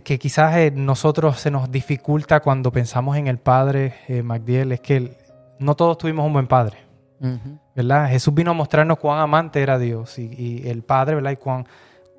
que 0.03 0.19
quizás 0.19 0.57
eh, 0.57 0.71
nosotros 0.71 1.39
se 1.39 1.49
nos 1.49 1.71
dificulta 1.71 2.41
cuando 2.41 2.71
pensamos 2.71 3.15
en 3.15 3.27
el 3.27 3.37
padre, 3.37 3.93
eh, 4.07 4.23
es 4.69 4.81
que 4.81 5.17
no 5.61 5.75
todos 5.75 5.97
tuvimos 5.97 6.25
un 6.25 6.33
buen 6.33 6.47
padre, 6.47 6.79
¿verdad? 7.75 8.09
Jesús 8.09 8.33
vino 8.33 8.51
a 8.51 8.53
mostrarnos 8.53 8.97
cuán 8.97 9.19
amante 9.19 9.61
era 9.61 9.77
Dios 9.77 10.17
y, 10.17 10.67
el 10.67 10.81
Padre, 10.81 11.15
¿verdad? 11.15 11.31
Y 11.31 11.35
cuán, 11.35 11.67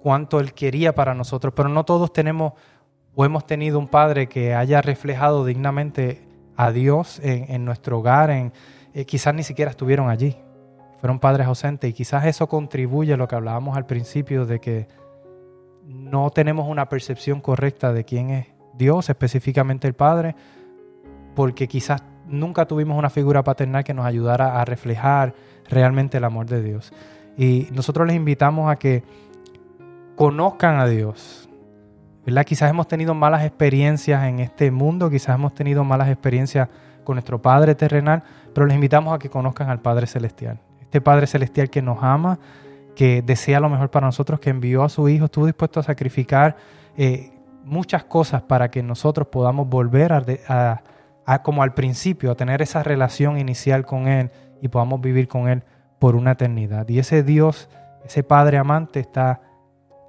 cuánto 0.01 0.39
Él 0.39 0.55
quería 0.55 0.95
para 0.95 1.13
nosotros, 1.13 1.53
pero 1.57 1.69
no 1.69 1.85
todos 1.85 2.13
tenemos 2.13 2.53
o 3.15 3.25
hemos 3.25 3.45
tenido 3.45 3.79
un 3.81 3.89
Padre 3.89 4.29
que 4.29 4.55
haya 4.55 4.81
reflejado 4.81 5.45
dignamente 5.45 6.23
a 6.57 6.71
Dios 6.71 7.21
en, 7.23 7.65
nuestro 7.65 7.99
hogar, 7.99 8.31
en, 8.31 8.53
eh, 8.95 9.05
quizás 9.05 9.35
ni 9.35 9.43
siquiera 9.43 9.73
estuvieron 9.73 10.09
allí, 10.09 10.37
fueron 11.01 11.19
padres 11.19 11.49
ausentes 11.49 11.91
y 11.91 11.93
quizás 11.93 12.25
eso 12.27 12.47
contribuye 12.49 13.15
a 13.15 13.17
lo 13.17 13.27
que 13.27 13.35
hablábamos 13.35 13.77
al 13.77 13.87
principio 13.87 14.47
de 14.47 14.61
que 14.61 14.87
no 15.85 16.31
tenemos 16.31 16.69
una 16.69 16.89
percepción 16.89 17.41
correcta 17.41 17.93
de 17.93 18.05
quién 18.05 18.31
es 18.31 18.47
Dios, 18.75 19.11
específicamente 19.11 19.89
el 19.89 19.95
Padre, 19.95 20.37
porque 21.35 21.67
quizás 21.67 22.03
nunca 22.27 22.67
tuvimos 22.67 22.99
una 22.99 23.11
figura 23.11 23.43
paternal 23.43 23.85
que 23.85 23.95
nos 23.95 24.07
ayudara 24.07 24.61
a 24.61 24.65
reflejar 24.65 25.35
realmente 25.69 26.19
el 26.19 26.25
amor 26.25 26.47
de 26.47 26.63
Dios. 26.63 26.93
Y 27.37 27.69
nosotros 27.73 28.07
les 28.07 28.17
invitamos 28.17 28.71
a 28.71 28.77
que 28.77 29.03
conozcan 30.17 30.79
a 30.79 30.87
Dios. 30.87 31.49
¿verdad? 32.25 32.45
Quizás 32.45 32.71
hemos 32.71 32.87
tenido 32.87 33.15
malas 33.15 33.45
experiencias 33.45 34.25
en 34.25 34.39
este 34.39 34.71
mundo, 34.71 35.11
quizás 35.11 35.35
hemos 35.35 35.55
tenido 35.55 35.83
malas 35.85 36.09
experiencias 36.09 36.69
con 37.05 37.17
nuestro 37.17 37.43
Padre 37.43 37.75
terrenal, 37.75 38.23
pero 38.55 38.67
les 38.67 38.75
invitamos 38.75 39.15
a 39.15 39.19
que 39.19 39.29
conozcan 39.29 39.71
al 39.71 39.81
Padre 39.81 40.07
Celestial. 40.07 40.61
Este 40.81 41.01
Padre 41.01 41.27
Celestial 41.27 41.71
que 41.71 41.83
nos 41.83 42.03
ama, 42.03 42.39
que 42.95 43.23
desea 43.23 43.61
lo 43.61 43.69
mejor 43.69 43.91
para 43.91 44.07
nosotros, 44.07 44.39
que 44.39 44.51
envió 44.51 44.85
a 44.85 44.89
su 44.89 45.09
Hijo, 45.09 45.25
estuvo 45.25 45.47
dispuesto 45.47 45.81
a 45.81 45.83
sacrificar 45.83 46.57
eh, 46.97 47.33
muchas 47.65 48.05
cosas 48.05 48.43
para 48.43 48.71
que 48.71 48.83
nosotros 48.83 49.29
podamos 49.29 49.69
volver 49.69 50.13
a, 50.13 50.83
como 51.43 51.63
al 51.63 51.75
principio, 51.75 52.33
a 52.33 52.35
tener 52.35 52.63
esa 52.63 52.83
relación 52.83 53.39
inicial 53.39 53.87
con 53.87 54.09
Él 54.09 54.31
y 54.61 54.69
podamos 54.69 55.01
vivir 55.01 55.29
con 55.29 55.49
Él 55.49 55.63
por 55.99 56.17
una 56.17 56.33
eternidad. 56.33 56.89
Y 56.89 56.99
ese 56.99 57.23
Dios, 57.23 57.69
ese 58.05 58.23
Padre 58.23 58.59
amante 58.59 59.01
está 59.01 59.41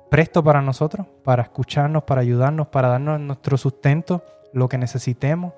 presto 0.10 0.44
para 0.44 0.62
nosotros, 0.62 1.08
para 1.24 1.44
escucharnos, 1.44 2.04
para 2.04 2.22
ayudarnos, 2.22 2.68
para 2.68 2.88
darnos 2.88 3.20
nuestro 3.20 3.58
sustento, 3.58 4.24
lo 4.54 4.70
que 4.70 4.78
necesitemos. 4.78 5.54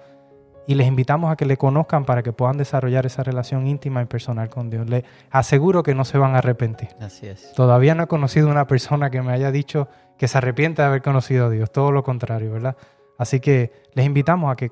Y 0.67 0.75
les 0.75 0.87
invitamos 0.87 1.31
a 1.31 1.35
que 1.35 1.45
le 1.45 1.57
conozcan 1.57 2.05
para 2.05 2.23
que 2.23 2.33
puedan 2.33 2.57
desarrollar 2.57 3.05
esa 3.05 3.21
relación 3.21 3.67
íntima 3.67 4.01
y 4.01 4.05
personal 4.05 4.49
con 4.49 4.69
Dios. 4.69 4.89
Les 4.89 5.03
aseguro 5.29 5.83
que 5.83 5.93
no 5.93 6.05
se 6.05 6.17
van 6.17 6.35
a 6.35 6.39
arrepentir. 6.39 6.89
Así 6.99 7.27
es. 7.27 7.51
Todavía 7.53 7.95
no 7.95 8.03
he 8.03 8.07
conocido 8.07 8.49
una 8.49 8.65
persona 8.65 9.09
que 9.09 9.21
me 9.21 9.31
haya 9.31 9.51
dicho 9.51 9.89
que 10.17 10.27
se 10.27 10.37
arrepiente 10.37 10.81
de 10.81 10.87
haber 10.87 11.01
conocido 11.01 11.47
a 11.47 11.49
Dios. 11.49 11.71
Todo 11.71 11.91
lo 11.91 12.03
contrario, 12.03 12.53
¿verdad? 12.53 12.77
Así 13.17 13.39
que 13.39 13.71
les 13.93 14.05
invitamos 14.05 14.51
a 14.51 14.55
que 14.55 14.71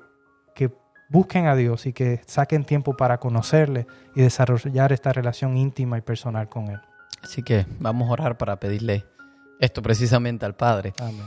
busquen 1.14 1.46
a 1.46 1.54
Dios 1.54 1.86
y 1.86 1.92
que 1.92 2.20
saquen 2.26 2.64
tiempo 2.64 2.96
para 2.96 3.18
conocerle 3.18 3.86
y 4.14 4.22
desarrollar 4.22 4.92
esta 4.92 5.12
relación 5.12 5.56
íntima 5.56 5.98
y 5.98 6.00
personal 6.00 6.48
con 6.48 6.68
Él. 6.68 6.80
Así 7.22 7.42
que 7.42 7.66
vamos 7.78 8.08
a 8.08 8.12
orar 8.12 8.36
para 8.36 8.58
pedirle 8.58 9.04
esto 9.60 9.80
precisamente 9.80 10.44
al 10.44 10.56
Padre. 10.56 10.92
Amén. 10.98 11.24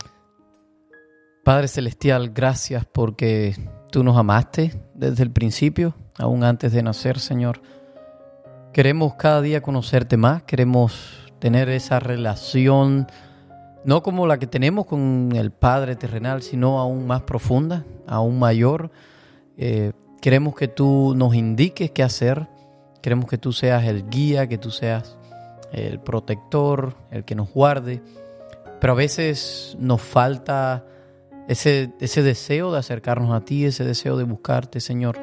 Padre 1.44 1.70
Celestial, 1.70 2.32
gracias 2.34 2.86
porque 2.86 3.56
tú 3.90 4.04
nos 4.04 4.18
amaste 4.18 4.74
desde 4.94 5.24
el 5.24 5.32
principio, 5.32 5.96
aún 6.18 6.44
antes 6.44 6.74
de 6.74 6.84
nacer, 6.84 7.20
Señor. 7.20 7.62
Queremos 8.74 9.16
cada 9.16 9.42
día 9.42 9.62
conocerte 9.62 10.18
más, 10.18 10.44
queremos 10.44 11.32
tener 11.40 11.70
esa 11.70 12.00
relación, 12.00 13.08
no 13.86 14.04
como 14.04 14.28
la 14.28 14.38
que 14.38 14.48
tenemos 14.48 14.86
con 14.86 15.32
el 15.34 15.52
Padre 15.52 15.96
terrenal, 15.96 16.42
sino 16.42 16.80
aún 16.80 17.08
más 17.08 17.22
profunda, 17.22 17.86
aún 18.06 18.38
mayor 18.38 18.92
eh, 19.58 19.91
queremos 20.22 20.56
que 20.56 20.67
tú 20.67 21.13
nos 21.15 21.36
indiques 21.36 21.91
qué 21.91 22.04
hacer. 22.04 22.48
Queremos 23.02 23.28
que 23.28 23.38
tú 23.38 23.54
seas 23.54 23.86
el 23.86 24.10
guía, 24.10 24.48
que 24.48 24.58
tú 24.58 24.72
seas 24.72 25.17
el 25.72 26.00
protector, 26.00 26.96
el 27.12 27.26
que 27.26 27.36
nos 27.36 27.52
guarde. 27.52 28.02
Pero 28.80 28.93
a 28.93 28.96
veces 28.96 29.76
nos 29.80 30.02
falta 30.02 30.86
ese, 31.48 31.93
ese 32.00 32.22
deseo 32.22 32.72
de 32.72 32.80
acercarnos 32.80 33.32
a 33.34 33.41
ti, 33.46 33.65
ese 33.65 33.84
deseo 33.84 34.17
de 34.17 34.24
buscarte, 34.24 34.80
Señor. 34.80 35.17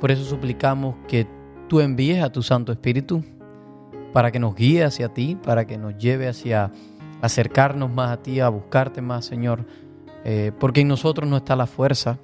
Por 0.00 0.10
eso 0.10 0.24
suplicamos 0.24 0.96
que 1.06 1.26
tú 1.68 1.80
envíes 1.80 2.22
a 2.22 2.30
tu 2.30 2.42
Santo 2.42 2.72
Espíritu 2.72 3.24
para 4.12 4.30
que 4.30 4.38
nos 4.38 4.54
guíe 4.54 4.84
hacia 4.84 5.08
ti, 5.08 5.36
para 5.36 5.66
que 5.66 5.76
nos 5.76 5.96
lleve 5.98 6.28
hacia 6.28 6.72
acercarnos 7.20 7.90
más 7.90 8.10
a 8.10 8.22
ti, 8.22 8.40
a 8.40 8.48
buscarte 8.48 9.02
más, 9.02 9.24
Señor. 9.24 9.66
Eh, 10.24 10.52
porque 10.58 10.80
en 10.80 10.88
nosotros 10.88 11.28
no 11.28 11.36
está 11.36 11.56
la 11.56 11.66
fuerza, 11.66 12.18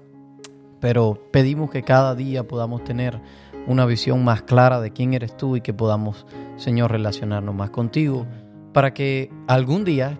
pero 0.85 1.19
pedimos 1.31 1.71
que 1.71 1.83
cada 1.83 2.15
día 2.15 2.47
podamos 2.47 2.85
tener 2.85 3.19
una 3.67 3.87
visión 3.87 4.23
más 4.23 4.43
clara 4.43 4.83
de 4.83 4.91
quién 4.91 5.15
eres 5.15 5.35
tú 5.35 5.57
y 5.57 5.63
que 5.63 5.73
podamos, 5.73 6.27
Señor, 6.57 6.91
relacionarnos 6.91 7.55
más 7.55 7.71
contigo, 7.71 8.27
para 8.75 8.93
que 8.93 9.33
algún 9.47 9.85
día, 9.85 10.19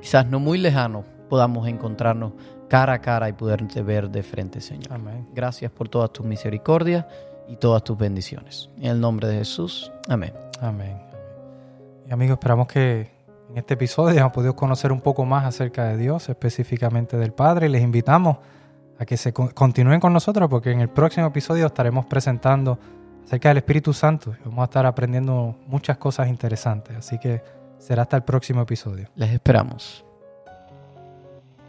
quizás 0.00 0.24
no 0.24 0.40
muy 0.40 0.56
lejano, 0.56 1.04
podamos 1.28 1.68
encontrarnos 1.68 2.32
cara 2.66 2.94
a 2.94 3.00
cara 3.02 3.28
y 3.28 3.34
poderte 3.34 3.82
ver 3.82 4.08
de 4.08 4.22
frente, 4.22 4.62
Señor. 4.62 4.90
Amén. 4.90 5.28
Gracias 5.34 5.70
por 5.70 5.90
todas 5.90 6.10
tus 6.14 6.24
misericordias 6.24 7.04
y 7.46 7.56
todas 7.56 7.84
tus 7.84 7.98
bendiciones. 7.98 8.70
En 8.78 8.92
el 8.92 9.00
nombre 9.02 9.28
de 9.28 9.36
Jesús. 9.36 9.92
Amén. 10.08 10.32
Amén. 10.62 10.96
Y 12.08 12.10
amigos, 12.14 12.36
esperamos 12.36 12.68
que 12.68 13.10
en 13.50 13.58
este 13.58 13.74
episodio 13.74 14.12
hayamos 14.12 14.32
podido 14.32 14.56
conocer 14.56 14.92
un 14.92 15.02
poco 15.02 15.26
más 15.26 15.44
acerca 15.44 15.84
de 15.84 15.98
Dios, 15.98 16.30
específicamente 16.30 17.18
del 17.18 17.34
Padre, 17.34 17.66
y 17.66 17.68
les 17.68 17.82
invitamos 17.82 18.38
a 18.98 19.04
que 19.04 19.16
se 19.16 19.32
continúen 19.32 20.00
con 20.00 20.12
nosotros 20.12 20.48
porque 20.48 20.70
en 20.70 20.80
el 20.80 20.88
próximo 20.88 21.26
episodio 21.26 21.66
estaremos 21.66 22.06
presentando 22.06 22.78
acerca 23.24 23.48
del 23.48 23.58
Espíritu 23.58 23.92
Santo 23.92 24.34
vamos 24.44 24.60
a 24.60 24.64
estar 24.64 24.86
aprendiendo 24.86 25.56
muchas 25.66 25.98
cosas 25.98 26.28
interesantes. 26.28 26.96
Así 26.96 27.18
que 27.18 27.42
será 27.78 28.02
hasta 28.02 28.16
el 28.16 28.22
próximo 28.22 28.62
episodio. 28.62 29.08
Les 29.16 29.30
esperamos. 29.30 30.04